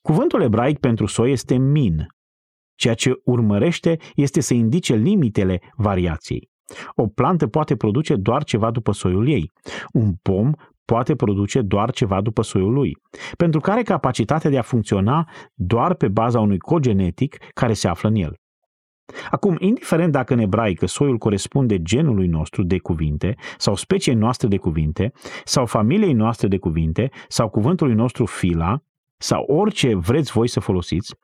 [0.00, 2.06] Cuvântul ebraic pentru soi este min.
[2.74, 6.50] Ceea ce urmărește este să indice limitele variației.
[6.94, 9.52] O plantă poate produce doar ceva după soiul ei.
[9.92, 10.52] Un pom
[10.84, 12.96] poate produce doar ceva după soiul lui,
[13.36, 17.88] pentru că are capacitatea de a funcționa doar pe baza unui cod genetic care se
[17.88, 18.36] află în el.
[19.30, 24.56] Acum, indiferent dacă în ebraică soiul corespunde genului nostru de cuvinte, sau speciei noastre de
[24.56, 25.12] cuvinte,
[25.44, 28.82] sau familiei noastre de cuvinte, sau cuvântului nostru fila,
[29.16, 31.14] sau orice vreți voi să folosiți,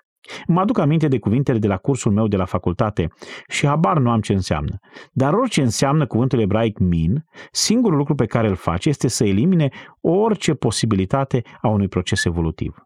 [0.46, 3.08] Mă aduc aminte de cuvintele de la cursul meu de la facultate
[3.48, 4.78] și habar nu am ce înseamnă.
[5.12, 9.68] Dar orice înseamnă cuvântul ebraic min, singurul lucru pe care îl face este să elimine
[10.00, 12.76] orice posibilitate a unui proces evolutiv.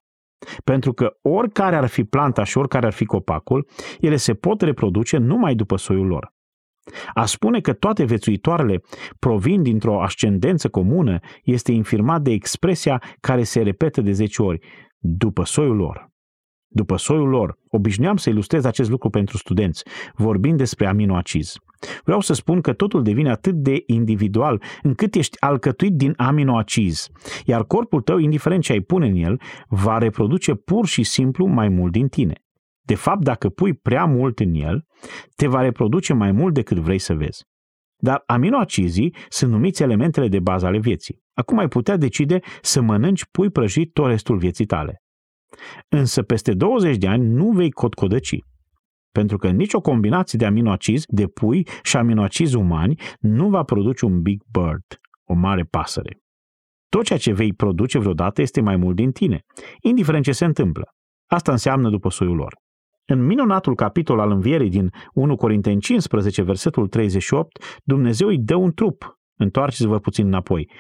[0.65, 3.69] Pentru că oricare ar fi planta și oricare ar fi copacul,
[4.01, 6.35] ele se pot reproduce numai după soiul lor.
[7.15, 8.81] A spune că toate vețuitoarele
[9.19, 14.59] provin dintr-o ascendență comună este infirmat de expresia care se repetă de 10 ori,
[14.99, 16.15] după soiul lor
[16.69, 17.59] după soiul lor.
[17.71, 21.57] Obișnuiam să ilustrez acest lucru pentru studenți, vorbind despre aminoaciz.
[22.05, 27.09] Vreau să spun că totul devine atât de individual încât ești alcătuit din aminoaciz,
[27.45, 31.69] iar corpul tău, indiferent ce ai pune în el, va reproduce pur și simplu mai
[31.69, 32.35] mult din tine.
[32.83, 34.87] De fapt, dacă pui prea mult în el,
[35.37, 37.45] te va reproduce mai mult decât vrei să vezi.
[37.97, 41.23] Dar aminoacizii sunt numiți elementele de bază ale vieții.
[41.35, 45.03] Acum ai putea decide să mănânci pui prăjit tot restul vieții tale.
[45.89, 48.39] Însă peste 20 de ani nu vei cotcodăci.
[49.13, 54.23] Pentru că nicio combinație de aminoacizi de pui și aminoacizi umani nu va produce un
[54.23, 56.21] big bird, o mare pasăre.
[56.89, 59.41] Tot ceea ce vei produce vreodată este mai mult din tine,
[59.81, 60.89] indiferent ce se întâmplă.
[61.27, 62.55] Asta înseamnă după soiul lor.
[63.05, 68.73] În minunatul capitol al învierii din 1 Corinteni 15, versetul 38, Dumnezeu îi dă un
[68.73, 69.19] trup.
[69.39, 70.71] Întoarceți-vă puțin înapoi.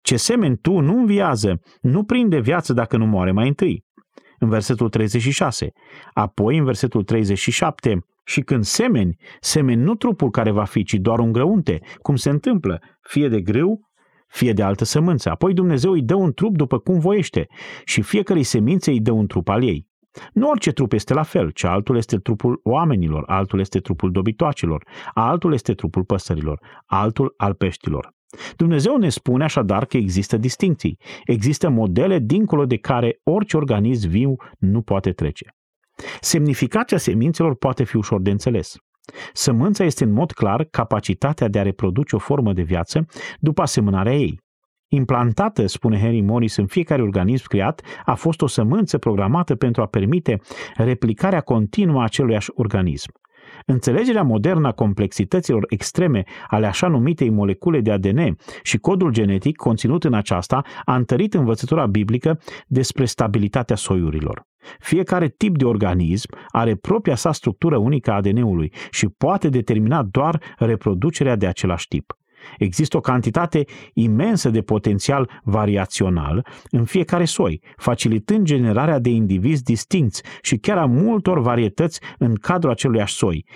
[0.00, 3.84] Ce semeni tu nu înviază, nu prinde viață dacă nu moare mai întâi
[4.40, 5.72] în versetul 36.
[6.12, 11.18] Apoi, în versetul 37, și când semeni, semeni nu trupul care va fi, ci doar
[11.18, 13.90] un grăunte, cum se întâmplă, fie de grâu,
[14.28, 15.30] fie de altă sămânță.
[15.30, 17.46] Apoi Dumnezeu îi dă un trup după cum voiește
[17.84, 19.88] și fiecărei semințe îi dă un trup al ei.
[20.32, 24.86] Nu orice trup este la fel, ci altul este trupul oamenilor, altul este trupul dobitoacilor,
[25.14, 28.18] altul este trupul păsărilor, altul al peștilor.
[28.56, 34.36] Dumnezeu ne spune așadar că există distinții, există modele dincolo de care orice organism viu
[34.58, 35.54] nu poate trece.
[36.20, 38.74] Semnificația semințelor poate fi ușor de înțeles.
[39.32, 43.06] Sămânța este în mod clar capacitatea de a reproduce o formă de viață
[43.38, 44.40] după asemănarea ei.
[44.92, 49.86] Implantată, spune Henry Morris, în fiecare organism creat, a fost o sămânță programată pentru a
[49.86, 50.40] permite
[50.74, 53.12] replicarea continuă a aceluiași organism.
[53.66, 60.04] Înțelegerea modernă a complexităților extreme ale așa numitei molecule de ADN și codul genetic conținut
[60.04, 64.48] în aceasta a întărit învățătura biblică despre stabilitatea soiurilor.
[64.78, 70.42] Fiecare tip de organism are propria sa structură unică a ADN-ului și poate determina doar
[70.58, 72.19] reproducerea de același tip.
[72.58, 73.64] Există o cantitate
[73.94, 80.86] imensă de potențial variațional în fiecare soi, facilitând generarea de indivizi distinți și chiar a
[80.86, 83.46] multor varietăți în cadrul acelui soi,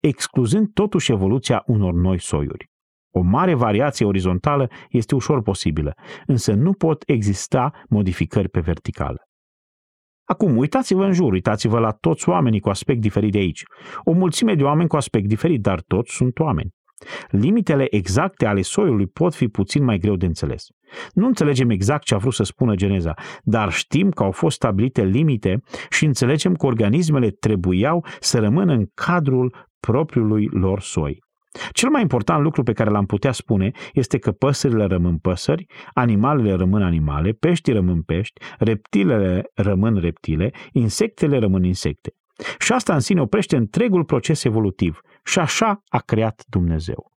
[0.00, 2.72] excluzând totuși evoluția unor noi soiuri.
[3.16, 5.94] O mare variație orizontală este ușor posibilă,
[6.26, 9.18] însă nu pot exista modificări pe verticală.
[10.24, 13.62] Acum, uitați-vă în jur, uitați-vă la toți oamenii cu aspect diferit de aici.
[14.04, 16.70] O mulțime de oameni cu aspect diferit, dar toți sunt oameni.
[17.28, 20.66] Limitele exacte ale soiului pot fi puțin mai greu de înțeles.
[21.12, 25.04] Nu înțelegem exact ce a vrut să spună Geneza, dar știm că au fost stabilite
[25.04, 31.22] limite și înțelegem că organismele trebuiau să rămână în cadrul propriului lor soi.
[31.72, 36.54] Cel mai important lucru pe care l-am putea spune este că păsările rămân păsări, animalele
[36.54, 42.10] rămân animale, peștii rămân pești, reptilele rămân reptile, insectele rămân insecte.
[42.58, 45.00] Și asta în sine oprește întregul proces evolutiv.
[45.24, 47.12] Și așa a creat Dumnezeu.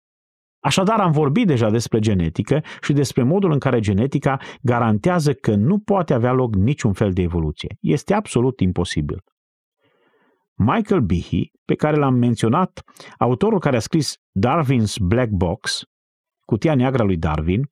[0.60, 5.78] Așadar, am vorbit deja despre genetică și despre modul în care genetica garantează că nu
[5.78, 7.76] poate avea loc niciun fel de evoluție.
[7.80, 9.22] Este absolut imposibil.
[10.54, 12.82] Michael Behe, pe care l-am menționat,
[13.18, 15.82] autorul care a scris Darwin's Black Box,
[16.44, 17.70] cutia neagră lui Darwin,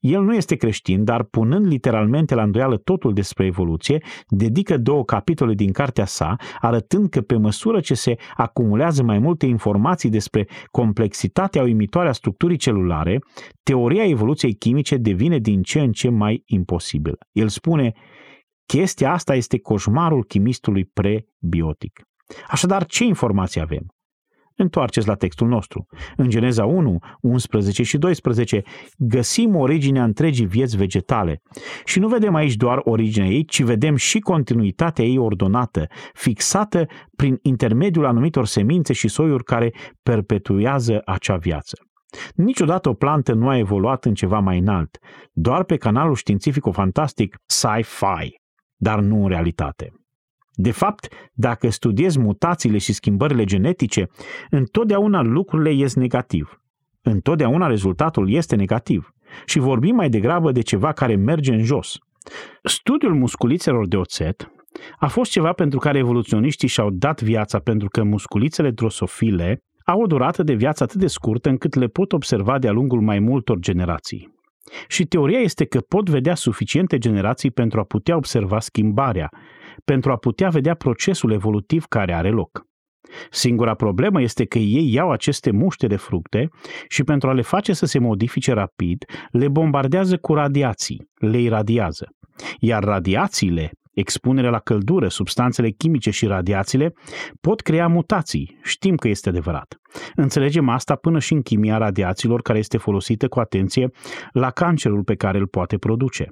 [0.00, 5.54] el nu este creștin, dar punând literalmente la îndoială totul despre evoluție, dedică două capitole
[5.54, 11.62] din cartea sa, arătând că pe măsură ce se acumulează mai multe informații despre complexitatea
[11.62, 13.18] uimitoare a structurii celulare,
[13.62, 17.18] teoria evoluției chimice devine din ce în ce mai imposibilă.
[17.32, 17.92] El spune,
[18.66, 22.02] chestia asta este coșmarul chimistului prebiotic.
[22.48, 23.86] Așadar, ce informații avem?
[24.60, 25.86] Întoarceți la textul nostru.
[26.16, 28.62] În Geneza 1, 11 și 12
[28.96, 31.42] găsim originea întregii vieți vegetale.
[31.84, 36.86] Și nu vedem aici doar originea ei, ci vedem și continuitatea ei ordonată, fixată
[37.16, 41.78] prin intermediul anumitor semințe și soiuri care perpetuează acea viață.
[42.34, 44.98] Niciodată o plantă nu a evoluat în ceva mai înalt,
[45.32, 48.40] doar pe canalul științifico-fantastic sci-fi,
[48.76, 49.99] dar nu în realitate.
[50.52, 54.06] De fapt, dacă studiezi mutațiile și schimbările genetice,
[54.50, 56.60] întotdeauna lucrurile ies negativ.
[57.02, 59.14] Întotdeauna rezultatul este negativ.
[59.44, 61.98] Și vorbim mai degrabă de ceva care merge în jos.
[62.62, 64.52] Studiul musculițelor de oțet
[64.98, 70.06] a fost ceva pentru care evoluționiștii și-au dat viața pentru că musculițele drosofile au o
[70.06, 74.39] durată de viață atât de scurtă încât le pot observa de-a lungul mai multor generații.
[74.88, 79.28] Și teoria este că pot vedea suficiente generații pentru a putea observa schimbarea,
[79.84, 82.68] pentru a putea vedea procesul evolutiv care are loc.
[83.30, 86.48] Singura problemă este că ei iau aceste muște de fructe
[86.88, 92.08] și pentru a le face să se modifice rapid, le bombardează cu radiații, le iradiază.
[92.58, 96.92] Iar radiațiile, expunerea la căldură, substanțele chimice și radiațiile
[97.40, 98.58] pot crea mutații.
[98.62, 99.76] Știm că este adevărat.
[100.14, 103.88] Înțelegem asta până și în chimia radiațiilor care este folosită cu atenție
[104.32, 106.26] la cancerul pe care îl poate produce.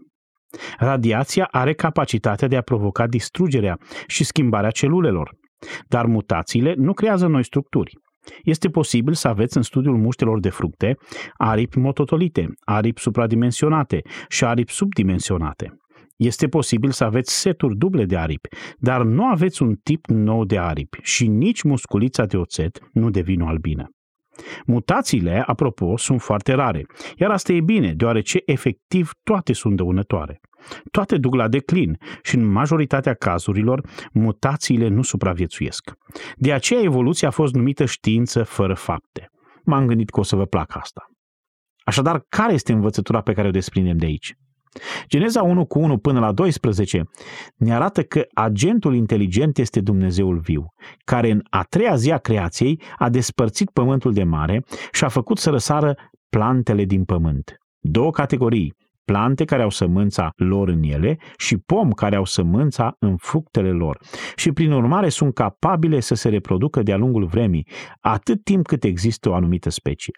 [0.79, 5.31] Radiația are capacitatea de a provoca distrugerea și schimbarea celulelor,
[5.89, 7.93] dar mutațiile nu creează noi structuri.
[8.43, 10.97] Este posibil să aveți în studiul muștelor de fructe
[11.37, 15.73] aripi mototolite, aripi supradimensionate și aripi subdimensionate.
[16.19, 18.49] Este posibil să aveți seturi duble de aripi,
[18.79, 23.43] dar nu aveți un tip nou de aripi și nici musculița de oțet nu devine
[23.43, 23.91] o albină.
[24.67, 30.41] Mutațiile, apropo, sunt foarte rare, iar asta e bine, deoarece efectiv toate sunt dăunătoare.
[30.91, 35.93] Toate duc la declin și în majoritatea cazurilor mutațiile nu supraviețuiesc.
[36.37, 39.29] De aceea evoluția a fost numită știință fără fapte.
[39.65, 41.07] M-am gândit că o să vă placă asta.
[41.85, 44.35] Așadar, care este învățătura pe care o desprindem de aici?
[45.09, 47.03] Geneza 1 cu 1 până la 12
[47.57, 50.65] ne arată că agentul inteligent este Dumnezeul viu,
[51.05, 55.39] care în a treia zi a creației a despărțit pământul de mare și a făcut
[55.39, 55.95] să răsară
[56.29, 57.57] plantele din pământ.
[57.81, 63.17] Două categorii, plante care au sămânța lor în ele și pom care au sămânța în
[63.17, 63.99] fructele lor
[64.37, 67.69] și prin urmare sunt capabile să se reproducă de-a lungul vremii,
[68.01, 70.13] atât timp cât există o anumită specie.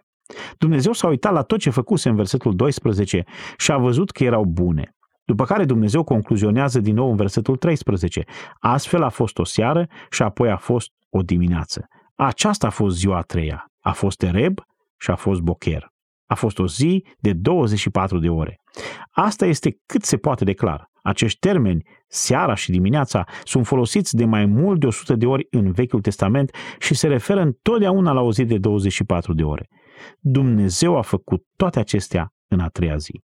[0.58, 3.24] Dumnezeu s-a uitat la tot ce făcuse în versetul 12
[3.56, 4.94] și a văzut că erau bune.
[5.24, 8.24] După care Dumnezeu concluzionează din nou în versetul 13.
[8.58, 11.86] Astfel a fost o seară și apoi a fost o dimineață.
[12.14, 13.64] Aceasta a fost ziua a treia.
[13.80, 14.58] A fost Ereb
[14.98, 15.88] și a fost Bocher.
[16.26, 18.60] A fost o zi de 24 de ore.
[19.10, 20.88] Asta este cât se poate de clar.
[21.02, 25.72] Acești termeni, seara și dimineața, sunt folosiți de mai mult de 100 de ori în
[25.72, 29.68] Vechiul Testament și se referă întotdeauna la o zi de 24 de ore.
[30.18, 33.20] Dumnezeu a făcut toate acestea în a treia zi.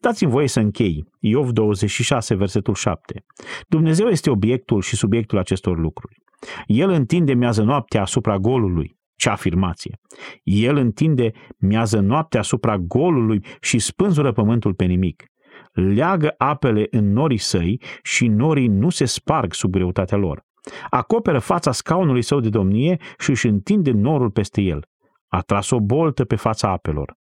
[0.00, 1.04] Dați-mi voie să închei.
[1.18, 3.24] Iov 26, versetul 7.
[3.68, 6.16] Dumnezeu este obiectul și subiectul acestor lucruri.
[6.66, 8.98] El întinde miază noaptea asupra golului.
[9.16, 9.98] Ce afirmație!
[10.42, 15.24] El întinde miază noaptea asupra golului și spânzură pământul pe nimic.
[15.72, 20.42] Leagă apele în norii săi și norii nu se sparg sub greutatea lor.
[20.90, 24.84] Acoperă fața scaunului său de domnie și își întinde norul peste el.
[25.30, 27.18] A tras o boltă pe fața apelor.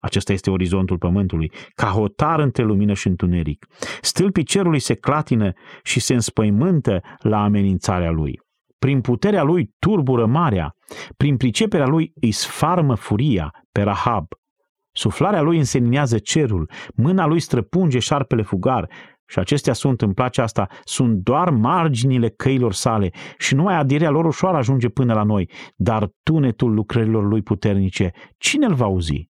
[0.00, 3.66] Acesta este orizontul pământului, ca hotar între lumină și întuneric.
[4.00, 8.40] Stâlpii cerului se clatină și se înspăimântă la amenințarea lui.
[8.78, 10.74] Prin puterea lui turbură marea,
[11.16, 14.26] prin priceperea lui îi sfarmă furia pe Rahab.
[14.92, 18.88] Suflarea lui înseninează cerul, mâna lui străpunge șarpele fugar
[19.28, 24.24] și acestea sunt, în place asta, sunt doar marginile căilor sale și numai adirea lor
[24.24, 29.30] ușoară ajunge până la noi, dar tunetul lucrărilor lui puternice, cine îl va auzi?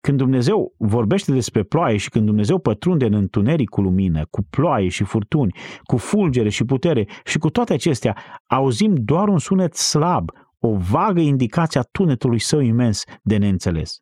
[0.00, 4.88] Când Dumnezeu vorbește despre ploaie și când Dumnezeu pătrunde în întuneric cu lumină, cu ploaie
[4.88, 10.30] și furtuni, cu fulgere și putere și cu toate acestea, auzim doar un sunet slab,
[10.58, 13.98] o vagă indicație a tunetului său imens de neînțeles.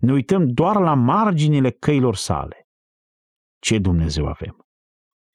[0.00, 2.69] Ne uităm doar la marginile căilor sale.
[3.60, 4.64] Ce Dumnezeu avem!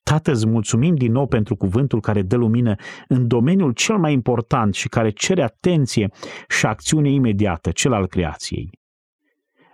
[0.04, 2.76] Tată, îți mulțumim din nou pentru cuvântul care dă lumină
[3.08, 6.10] în domeniul cel mai important și care cere atenție
[6.48, 8.70] și acțiune imediată, cel al creației.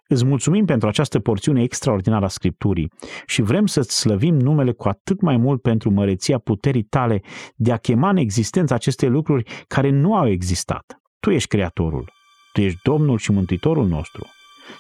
[0.08, 2.92] Îți mulțumim pentru această porțiune extraordinară a Scripturii
[3.26, 7.22] și vrem să-ți slăvim numele cu atât mai mult pentru măreția puterii tale
[7.56, 11.02] de a chema în existență aceste lucruri care nu au existat.
[11.20, 12.12] Tu ești Creatorul,
[12.54, 14.26] Tu ești Domnul și Mântuitorul nostru.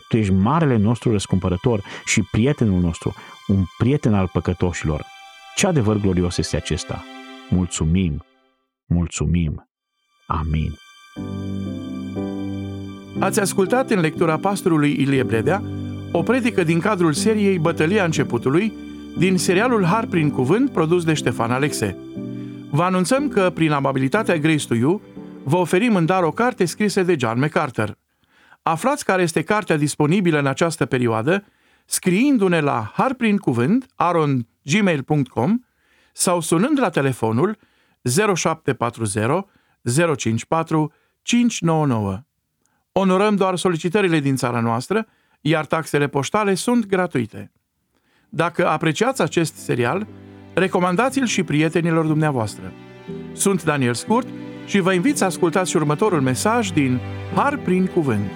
[0.10, 3.14] Tu ești marele nostru răscumpărător și prietenul nostru,
[3.52, 5.06] un prieten al păcătoșilor.
[5.56, 7.04] Ce adevăr glorios este acesta!
[7.49, 8.24] Mulțumim!
[8.86, 9.70] Mulțumim!
[10.28, 10.76] Amin!
[13.20, 15.64] Ați ascultat în lectura pastorului Ilie Bredea
[16.12, 18.74] o predică din cadrul seriei Bătălia începutului
[19.18, 21.97] din serialul Har prin cuvânt produs de Ștefan Alexe.
[22.70, 25.02] Vă anunțăm că, prin amabilitatea Grace to You,
[25.43, 27.97] vă oferim în dar o carte scrisă de John MacArthur.
[28.62, 31.43] Aflați care este cartea disponibilă în această perioadă
[31.86, 35.60] scriindu-ne la harprincuvânt arongmail.com
[36.14, 37.58] sau sunând la telefonul
[38.36, 39.46] 0740
[40.18, 42.20] 054 599.
[42.92, 45.08] Onorăm doar solicitările din țara noastră,
[45.42, 47.52] iar taxele poștale sunt gratuite.
[48.30, 50.08] Dacă apreciați acest serial,
[50.54, 52.74] recomandați-l și prietenilor dumneavoastră.
[53.34, 54.28] Sunt Daniel Scurt
[54.66, 57.00] și vă invit să ascultați următorul mesaj din
[57.36, 58.30] Har prin Cuvânt.